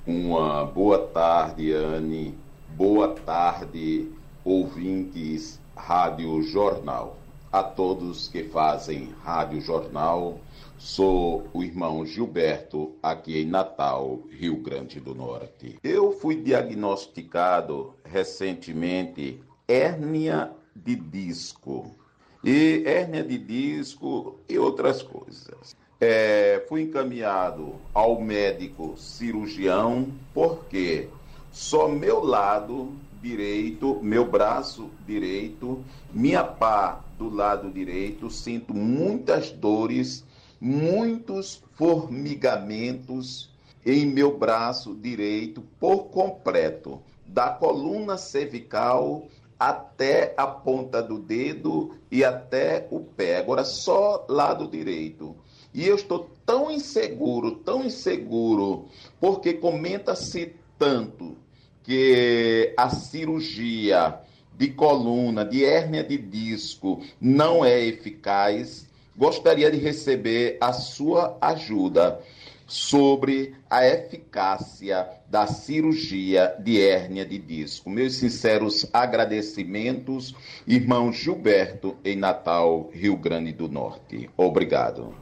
Uma 0.06 0.64
boa 0.64 0.98
tarde, 1.08 1.72
Anne. 1.72 2.34
Boa 2.74 3.08
tarde, 3.08 4.08
ouvintes 4.42 5.60
Rádio 5.76 6.42
Jornal 6.42 7.19
a 7.52 7.62
todos 7.62 8.28
que 8.28 8.44
fazem 8.44 9.12
Rádio 9.22 9.60
Jornal. 9.60 10.38
Sou 10.78 11.46
o 11.52 11.62
irmão 11.62 12.06
Gilberto, 12.06 12.94
aqui 13.02 13.38
em 13.38 13.46
Natal, 13.46 14.20
Rio 14.30 14.56
Grande 14.56 14.98
do 15.00 15.14
Norte. 15.14 15.76
Eu 15.82 16.12
fui 16.12 16.36
diagnosticado 16.36 17.94
recentemente 18.04 19.42
hérnia 19.68 20.52
de 20.74 20.96
disco. 20.96 21.94
E 22.42 22.82
hérnia 22.86 23.22
de 23.22 23.36
disco 23.36 24.38
e 24.48 24.58
outras 24.58 25.02
coisas. 25.02 25.76
É, 26.00 26.64
fui 26.66 26.82
encaminhado 26.82 27.74
ao 27.92 28.18
médico 28.18 28.96
cirurgião 28.96 30.08
porque 30.32 31.10
só 31.52 31.88
meu 31.88 32.24
lado 32.24 32.94
direito, 33.20 33.98
meu 34.02 34.28
braço 34.28 34.90
direito, 35.06 35.84
minha 36.12 36.42
pá 36.42 37.00
do 37.18 37.28
lado 37.28 37.70
direito, 37.70 38.30
sinto 38.30 38.74
muitas 38.74 39.50
dores, 39.50 40.24
muitos 40.60 41.62
formigamentos 41.74 43.50
em 43.84 44.06
meu 44.06 44.36
braço 44.36 44.94
direito 44.94 45.62
por 45.78 46.04
completo, 46.04 47.00
da 47.26 47.50
coluna 47.50 48.16
cervical 48.16 49.26
até 49.58 50.34
a 50.36 50.46
ponta 50.46 51.02
do 51.02 51.18
dedo 51.18 51.94
e 52.10 52.24
até 52.24 52.88
o 52.90 53.00
pé. 53.00 53.36
Agora 53.36 53.62
só 53.62 54.24
lado 54.28 54.66
direito. 54.66 55.36
E 55.72 55.86
eu 55.86 55.94
estou 55.94 56.30
tão 56.44 56.70
inseguro, 56.70 57.56
tão 57.56 57.84
inseguro, 57.84 58.86
porque 59.20 59.52
comenta-se 59.52 60.54
tanto 60.78 61.36
que 61.82 62.72
a 62.76 62.90
cirurgia 62.90 64.20
de 64.56 64.68
coluna, 64.68 65.44
de 65.44 65.64
hérnia 65.64 66.04
de 66.04 66.18
disco 66.18 67.02
não 67.20 67.64
é 67.64 67.80
eficaz, 67.82 68.86
gostaria 69.16 69.70
de 69.70 69.78
receber 69.78 70.58
a 70.60 70.72
sua 70.72 71.36
ajuda 71.40 72.20
sobre 72.66 73.54
a 73.68 73.84
eficácia 73.84 75.08
da 75.28 75.46
cirurgia 75.46 76.54
de 76.60 76.80
hérnia 76.80 77.26
de 77.26 77.36
disco. 77.36 77.90
Meus 77.90 78.14
sinceros 78.14 78.88
agradecimentos, 78.92 80.34
irmão 80.66 81.12
Gilberto, 81.12 81.96
em 82.04 82.14
Natal, 82.14 82.88
Rio 82.92 83.16
Grande 83.16 83.52
do 83.52 83.68
Norte. 83.68 84.30
Obrigado. 84.36 85.12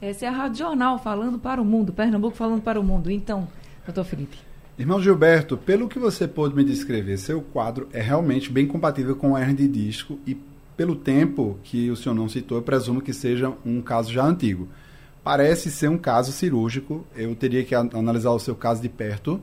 Essa 0.00 0.26
é 0.26 0.28
a 0.28 0.32
Rádio 0.32 0.58
Jornal 0.58 0.98
falando 0.98 1.38
para 1.38 1.60
o 1.60 1.64
mundo, 1.64 1.92
Pernambuco 1.92 2.36
falando 2.36 2.62
para 2.62 2.80
o 2.80 2.84
mundo. 2.84 3.10
Então, 3.10 3.46
doutor 3.84 4.04
Felipe. 4.04 4.45
Irmão 4.78 5.00
Gilberto, 5.00 5.56
pelo 5.56 5.88
que 5.88 5.98
você 5.98 6.28
pôde 6.28 6.54
me 6.54 6.62
descrever, 6.62 7.16
seu 7.16 7.40
quadro 7.40 7.88
é 7.94 8.02
realmente 8.02 8.52
bem 8.52 8.66
compatível 8.66 9.16
com 9.16 9.32
o 9.32 9.38
hernia 9.38 9.56
de 9.56 9.68
disco 9.68 10.18
e 10.26 10.36
pelo 10.76 10.94
tempo 10.94 11.58
que 11.64 11.90
o 11.90 11.96
senhor 11.96 12.14
não 12.14 12.28
citou, 12.28 12.58
eu 12.58 12.62
presumo 12.62 13.00
que 13.00 13.14
seja 13.14 13.54
um 13.64 13.80
caso 13.80 14.12
já 14.12 14.22
antigo. 14.22 14.68
Parece 15.24 15.70
ser 15.70 15.88
um 15.88 15.96
caso 15.96 16.30
cirúrgico, 16.30 17.06
eu 17.16 17.34
teria 17.34 17.64
que 17.64 17.74
analisar 17.74 18.32
o 18.32 18.38
seu 18.38 18.54
caso 18.54 18.82
de 18.82 18.90
perto, 18.90 19.42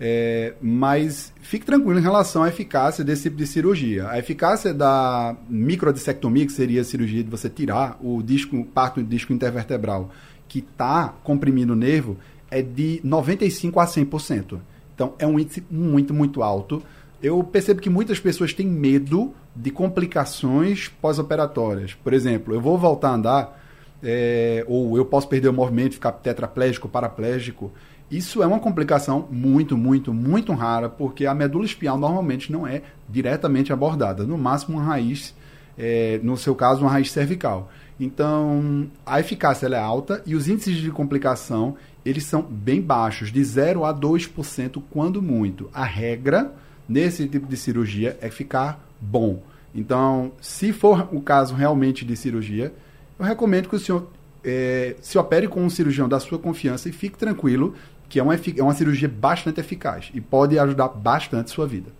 é, 0.00 0.54
mas 0.60 1.32
fique 1.40 1.64
tranquilo 1.64 2.00
em 2.00 2.02
relação 2.02 2.42
à 2.42 2.48
eficácia 2.48 3.04
desse 3.04 3.22
tipo 3.22 3.36
de 3.36 3.46
cirurgia. 3.46 4.08
A 4.08 4.18
eficácia 4.18 4.74
da 4.74 5.36
microdissectomia, 5.48 6.46
que 6.46 6.52
seria 6.52 6.80
a 6.80 6.84
cirurgia 6.84 7.22
de 7.22 7.30
você 7.30 7.48
tirar 7.48 7.96
o 8.02 8.20
disco, 8.20 8.64
parte 8.64 9.00
do 9.00 9.06
disco 9.06 9.32
intervertebral 9.32 10.10
que 10.48 10.60
está 10.60 11.14
comprimindo 11.24 11.72
o 11.72 11.76
nervo, 11.76 12.16
é 12.50 12.62
de 12.62 13.00
95% 13.04 13.82
a 13.82 13.86
100%. 13.86 14.58
Então, 14.94 15.14
é 15.18 15.26
um 15.26 15.38
índice 15.38 15.64
muito, 15.70 16.14
muito 16.14 16.42
alto. 16.42 16.82
Eu 17.22 17.42
percebo 17.42 17.80
que 17.80 17.90
muitas 17.90 18.20
pessoas 18.20 18.52
têm 18.52 18.66
medo 18.66 19.32
de 19.54 19.70
complicações 19.70 20.88
pós-operatórias. 20.88 21.94
Por 21.94 22.12
exemplo, 22.12 22.54
eu 22.54 22.60
vou 22.60 22.76
voltar 22.78 23.08
a 23.08 23.14
andar, 23.14 23.64
é, 24.02 24.64
ou 24.68 24.96
eu 24.96 25.04
posso 25.04 25.28
perder 25.28 25.48
o 25.48 25.52
movimento, 25.52 25.94
ficar 25.94 26.12
tetraplégico, 26.12 26.88
paraplégico. 26.88 27.72
Isso 28.10 28.42
é 28.42 28.46
uma 28.46 28.60
complicação 28.60 29.26
muito, 29.30 29.76
muito, 29.76 30.12
muito 30.12 30.52
rara, 30.52 30.88
porque 30.88 31.26
a 31.26 31.34
medula 31.34 31.64
espinhal 31.64 31.98
normalmente 31.98 32.52
não 32.52 32.66
é 32.66 32.82
diretamente 33.08 33.72
abordada. 33.72 34.24
No 34.24 34.36
máximo, 34.36 34.76
uma 34.76 34.84
raiz, 34.84 35.34
é, 35.78 36.20
no 36.22 36.36
seu 36.36 36.54
caso, 36.54 36.82
uma 36.82 36.90
raiz 36.90 37.10
cervical. 37.10 37.70
Então, 37.98 38.88
a 39.06 39.20
eficácia 39.20 39.66
é 39.68 39.78
alta 39.78 40.22
e 40.26 40.34
os 40.34 40.48
índices 40.48 40.76
de 40.76 40.90
complicação 40.90 41.76
eles 42.04 42.24
são 42.24 42.42
bem 42.42 42.82
baixos, 42.82 43.32
de 43.32 43.42
0 43.42 43.84
a 43.84 43.94
2% 43.94 44.82
quando 44.90 45.22
muito. 45.22 45.70
A 45.72 45.84
regra 45.84 46.52
nesse 46.88 47.26
tipo 47.26 47.46
de 47.46 47.56
cirurgia 47.56 48.18
é 48.20 48.28
ficar 48.30 48.86
bom. 49.00 49.42
Então, 49.74 50.32
se 50.40 50.72
for 50.72 51.08
o 51.12 51.20
caso 51.20 51.54
realmente 51.54 52.04
de 52.04 52.14
cirurgia, 52.14 52.74
eu 53.18 53.24
recomendo 53.24 53.68
que 53.68 53.76
o 53.76 53.78
senhor 53.78 54.10
é, 54.44 54.96
se 55.00 55.16
opere 55.16 55.48
com 55.48 55.62
um 55.64 55.70
cirurgião 55.70 56.08
da 56.08 56.20
sua 56.20 56.38
confiança 56.38 56.88
e 56.88 56.92
fique 56.92 57.16
tranquilo 57.16 57.74
que 58.08 58.20
é 58.20 58.22
uma, 58.22 58.34
é 58.34 58.62
uma 58.62 58.74
cirurgia 58.74 59.08
bastante 59.08 59.60
eficaz 59.60 60.10
e 60.14 60.20
pode 60.20 60.58
ajudar 60.58 60.88
bastante 60.88 61.50
sua 61.50 61.66
vida. 61.66 61.90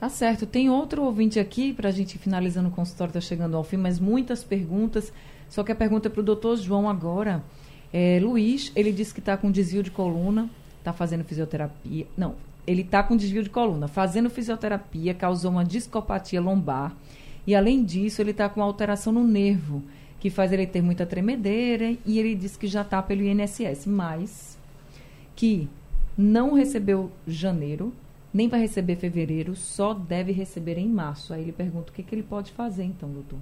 Tá 0.00 0.08
certo. 0.08 0.46
Tem 0.46 0.70
outro 0.70 1.02
ouvinte 1.04 1.38
aqui, 1.38 1.74
para 1.74 1.90
a 1.90 1.92
gente 1.92 2.16
finalizando 2.16 2.70
o 2.70 2.72
consultório, 2.72 3.10
está 3.10 3.20
chegando 3.20 3.54
ao 3.54 3.62
fim, 3.62 3.76
mas 3.76 4.00
muitas 4.00 4.42
perguntas. 4.42 5.12
Só 5.46 5.62
que 5.62 5.70
a 5.70 5.74
pergunta 5.74 6.08
é 6.08 6.10
para 6.10 6.22
o 6.22 6.24
doutor 6.24 6.56
João 6.56 6.88
agora. 6.88 7.44
É, 7.92 8.18
Luiz, 8.22 8.72
ele 8.74 8.92
disse 8.92 9.12
que 9.12 9.20
está 9.20 9.36
com 9.36 9.50
desvio 9.50 9.82
de 9.82 9.90
coluna, 9.90 10.48
está 10.78 10.90
fazendo 10.90 11.22
fisioterapia. 11.22 12.06
Não, 12.16 12.34
ele 12.66 12.80
está 12.80 13.02
com 13.02 13.14
desvio 13.14 13.42
de 13.42 13.50
coluna, 13.50 13.88
fazendo 13.88 14.30
fisioterapia, 14.30 15.12
causou 15.12 15.50
uma 15.50 15.66
discopatia 15.66 16.40
lombar. 16.40 16.96
E 17.46 17.54
além 17.54 17.84
disso, 17.84 18.22
ele 18.22 18.30
está 18.30 18.48
com 18.48 18.62
alteração 18.62 19.12
no 19.12 19.22
nervo, 19.22 19.82
que 20.18 20.30
faz 20.30 20.50
ele 20.50 20.66
ter 20.66 20.80
muita 20.80 21.04
tremedeira. 21.04 21.94
E 22.06 22.18
ele 22.18 22.34
disse 22.34 22.58
que 22.58 22.66
já 22.66 22.80
está 22.80 23.02
pelo 23.02 23.22
INSS, 23.22 23.84
mas 23.84 24.56
que 25.36 25.68
não 26.16 26.54
recebeu 26.54 27.10
janeiro, 27.26 27.92
nem 28.32 28.48
vai 28.48 28.60
receber 28.60 28.96
fevereiro, 28.96 29.54
só 29.56 29.92
deve 29.94 30.32
receber 30.32 30.78
em 30.78 30.88
março. 30.88 31.32
Aí 31.32 31.42
ele 31.42 31.52
pergunta 31.52 31.90
o 31.90 31.94
que, 31.94 32.02
que 32.02 32.14
ele 32.14 32.22
pode 32.22 32.52
fazer, 32.52 32.84
então, 32.84 33.08
doutor. 33.10 33.38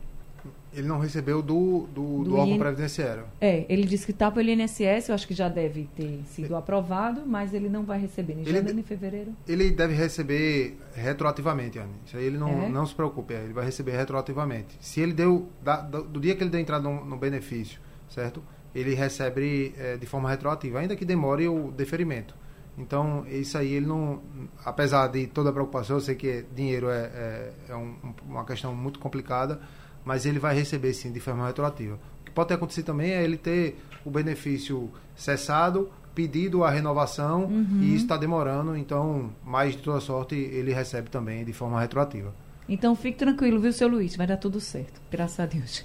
Ele 0.72 0.86
não 0.86 0.98
recebeu 0.98 1.40
do, 1.40 1.88
do, 1.94 2.18
do, 2.18 2.24
do 2.24 2.36
órgão 2.36 2.54
IN... 2.54 2.58
previdenciário. 2.58 3.24
É, 3.40 3.64
ele 3.68 3.84
disse 3.84 4.04
que 4.04 4.12
está 4.12 4.30
pelo 4.30 4.48
INSS, 4.48 5.08
eu 5.08 5.14
acho 5.14 5.26
que 5.26 5.34
já 5.34 5.48
deve 5.48 5.88
ter 5.96 6.20
sido 6.26 6.54
aprovado, 6.54 7.22
mas 7.26 7.54
ele 7.54 7.68
não 7.68 7.84
vai 7.84 7.98
receber 7.98 8.34
nem 8.34 8.44
janeiro 8.44 8.74
nem 8.74 8.84
fevereiro. 8.84 9.34
Ele 9.46 9.70
deve 9.70 9.94
receber 9.94 10.76
retroativamente, 10.94 11.78
Anne. 11.78 11.94
Isso 12.04 12.16
aí 12.16 12.24
ele 12.24 12.36
não, 12.36 12.62
é? 12.62 12.68
não 12.68 12.84
se 12.84 12.94
preocupe, 12.94 13.32
ele 13.34 13.52
vai 13.52 13.64
receber 13.64 13.92
retroativamente. 13.92 14.76
Se 14.80 15.00
ele 15.00 15.12
deu, 15.12 15.48
da, 15.62 15.80
do 15.80 16.20
dia 16.20 16.36
que 16.36 16.42
ele 16.42 16.50
deu 16.50 16.60
entrada 16.60 16.86
no, 16.86 17.04
no 17.04 17.16
benefício, 17.16 17.80
certo? 18.08 18.42
Ele 18.74 18.94
recebe 18.94 19.74
é, 19.78 19.96
de 19.96 20.06
forma 20.06 20.28
retroativa, 20.28 20.80
ainda 20.80 20.94
que 20.94 21.04
demore 21.04 21.48
o 21.48 21.72
deferimento. 21.72 22.34
Então, 22.78 23.26
isso 23.26 23.58
aí 23.58 23.72
ele 23.72 23.86
não. 23.86 24.22
Apesar 24.64 25.08
de 25.08 25.26
toda 25.26 25.50
a 25.50 25.52
preocupação, 25.52 25.96
eu 25.96 26.00
sei 26.00 26.14
que 26.14 26.46
dinheiro 26.54 26.88
é, 26.88 27.00
é, 27.02 27.52
é 27.70 27.76
um, 27.76 27.94
uma 28.26 28.44
questão 28.44 28.74
muito 28.74 28.98
complicada 28.98 29.60
mas 30.08 30.24
ele 30.24 30.38
vai 30.38 30.54
receber 30.54 30.94
sim 30.94 31.12
de 31.12 31.20
forma 31.20 31.46
retroativa. 31.46 31.98
O 32.22 32.24
que 32.24 32.30
pode 32.30 32.48
ter 32.48 32.54
acontecido 32.54 32.86
também 32.86 33.10
é 33.10 33.22
ele 33.22 33.36
ter 33.36 33.76
o 34.06 34.10
benefício 34.10 34.90
cessado, 35.14 35.90
pedido 36.14 36.64
a 36.64 36.70
renovação 36.70 37.44
uhum. 37.44 37.80
e 37.82 37.94
isso 37.94 38.04
está 38.04 38.16
demorando, 38.16 38.74
então, 38.74 39.30
mais 39.44 39.76
de 39.76 39.82
toda 39.82 40.00
sorte, 40.00 40.34
ele 40.34 40.72
recebe 40.72 41.10
também 41.10 41.44
de 41.44 41.52
forma 41.52 41.78
retroativa. 41.78 42.34
Então 42.66 42.96
fique 42.96 43.18
tranquilo, 43.18 43.60
viu, 43.60 43.70
seu 43.70 43.86
Luiz? 43.86 44.16
Vai 44.16 44.26
dar 44.26 44.38
tudo 44.38 44.60
certo, 44.60 44.98
graças 45.10 45.40
a 45.40 45.44
Deus. 45.44 45.84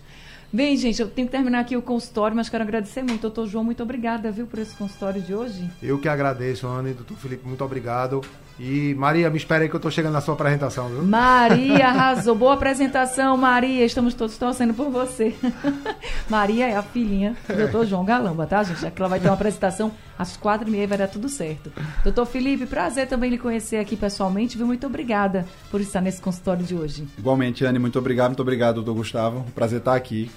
Bem, 0.54 0.78
gente, 0.78 1.02
eu 1.02 1.08
tenho 1.08 1.28
que 1.28 1.32
terminar 1.32 1.62
aqui 1.62 1.76
o 1.76 1.82
consultório, 1.82 2.38
mas 2.38 2.48
quero 2.48 2.62
agradecer 2.62 3.02
muito. 3.02 3.22
Doutor 3.22 3.48
João, 3.48 3.64
muito 3.64 3.82
obrigada, 3.82 4.30
viu, 4.30 4.46
por 4.46 4.60
esse 4.60 4.76
consultório 4.76 5.20
de 5.20 5.34
hoje. 5.34 5.68
Eu 5.82 5.98
que 5.98 6.08
agradeço, 6.08 6.68
Ana 6.68 6.94
doutor 6.94 7.18
Felipe, 7.18 7.48
muito 7.48 7.64
obrigado. 7.64 8.22
E 8.60 8.94
Maria, 8.94 9.32
me 9.32 9.38
espere 9.38 9.64
aí 9.64 9.70
que 9.70 9.76
eu 9.76 9.80
estou 9.80 9.90
chegando 9.90 10.14
na 10.14 10.22
sua 10.22 10.36
apresentação, 10.36 10.88
viu? 10.90 11.04
Maria 11.04 11.88
arrasou. 11.90 12.36
Boa 12.36 12.54
apresentação, 12.54 13.36
Maria. 13.36 13.84
Estamos 13.84 14.14
todos 14.14 14.38
torcendo 14.38 14.76
por 14.76 14.92
você. 14.92 15.36
Maria 16.30 16.68
é 16.68 16.76
a 16.76 16.84
filhinha 16.84 17.36
do 17.48 17.56
doutor 17.56 17.88
João 17.88 18.06
Galamba, 18.06 18.46
tá, 18.46 18.62
gente? 18.62 18.86
Aqui 18.86 19.02
ela 19.02 19.10
vai 19.10 19.20
ter 19.20 19.28
uma 19.28 19.34
apresentação 19.34 19.92
às 20.20 20.38
quatro 20.38 20.68
e 20.68 20.72
meia 20.72 20.88
vai 20.88 21.00
dar 21.00 21.08
tudo 21.08 21.28
certo. 21.28 21.72
Doutor 22.04 22.28
Felipe, 22.28 22.68
prazer 22.68 23.08
também 23.08 23.32
lhe 23.32 23.38
conhecer 23.40 23.78
aqui 23.78 23.96
pessoalmente, 23.96 24.56
viu? 24.56 24.68
Muito 24.68 24.86
obrigada 24.86 25.48
por 25.72 25.82
estar 25.82 26.02
nesse 26.02 26.22
consultório 26.22 26.64
de 26.64 26.76
hoje. 26.76 27.08
Igualmente, 27.18 27.66
Anne, 27.66 27.80
muito 27.80 27.98
obrigado. 27.98 28.30
Muito 28.30 28.42
obrigado, 28.42 28.76
doutor 28.76 28.94
Gustavo. 28.94 29.44
Prazer 29.56 29.80
estar 29.80 29.96
aqui 29.96 30.30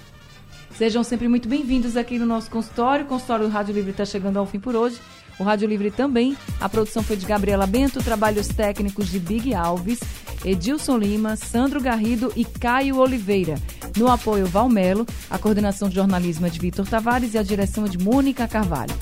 Sejam 0.77 1.03
sempre 1.03 1.27
muito 1.27 1.49
bem-vindos 1.49 1.97
aqui 1.97 2.19
no 2.19 2.25
nosso 2.27 2.51
consultório. 2.51 3.03
O 3.03 3.07
consultório 3.07 3.47
do 3.47 3.51
Rádio 3.51 3.73
Livre 3.73 3.89
está 3.89 4.05
chegando 4.05 4.37
ao 4.37 4.45
fim 4.45 4.59
por 4.59 4.75
hoje. 4.75 4.99
O 5.39 5.43
Rádio 5.43 5.67
Livre 5.67 5.89
também. 5.89 6.37
A 6.61 6.69
produção 6.69 7.01
foi 7.01 7.17
de 7.17 7.25
Gabriela 7.25 7.65
Bento, 7.65 8.03
trabalhos 8.03 8.47
técnicos 8.47 9.09
de 9.09 9.17
Big 9.17 9.55
Alves, 9.55 9.99
Edilson 10.45 10.97
Lima, 10.97 11.35
Sandro 11.35 11.81
Garrido 11.81 12.31
e 12.35 12.45
Caio 12.45 12.99
Oliveira. 12.99 13.55
No 13.97 14.07
apoio 14.07 14.45
Valmelo, 14.45 15.03
a 15.31 15.39
coordenação 15.39 15.89
de 15.89 15.95
jornalismo 15.95 16.45
é 16.45 16.49
de 16.49 16.59
Vitor 16.59 16.87
Tavares 16.87 17.33
e 17.33 17.39
a 17.39 17.43
direção 17.43 17.85
é 17.85 17.89
de 17.89 17.97
Mônica 17.97 18.47
Carvalho. 18.47 18.93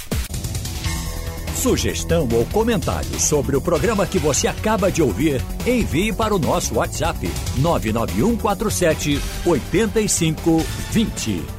Sugestão 1.58 2.30
ou 2.32 2.46
comentário 2.54 3.20
sobre 3.20 3.58
o 3.58 3.62
programa 3.62 4.08
que 4.08 4.20
você 4.20 4.48
acaba 4.48 4.90
de 4.90 5.02
ouvir, 5.02 5.42
envie 5.68 6.14
para 6.14 6.34
o 6.34 6.40
nosso 6.40 6.76
WhatsApp 6.76 7.30
99147 7.58 9.20
8520. 9.46 11.55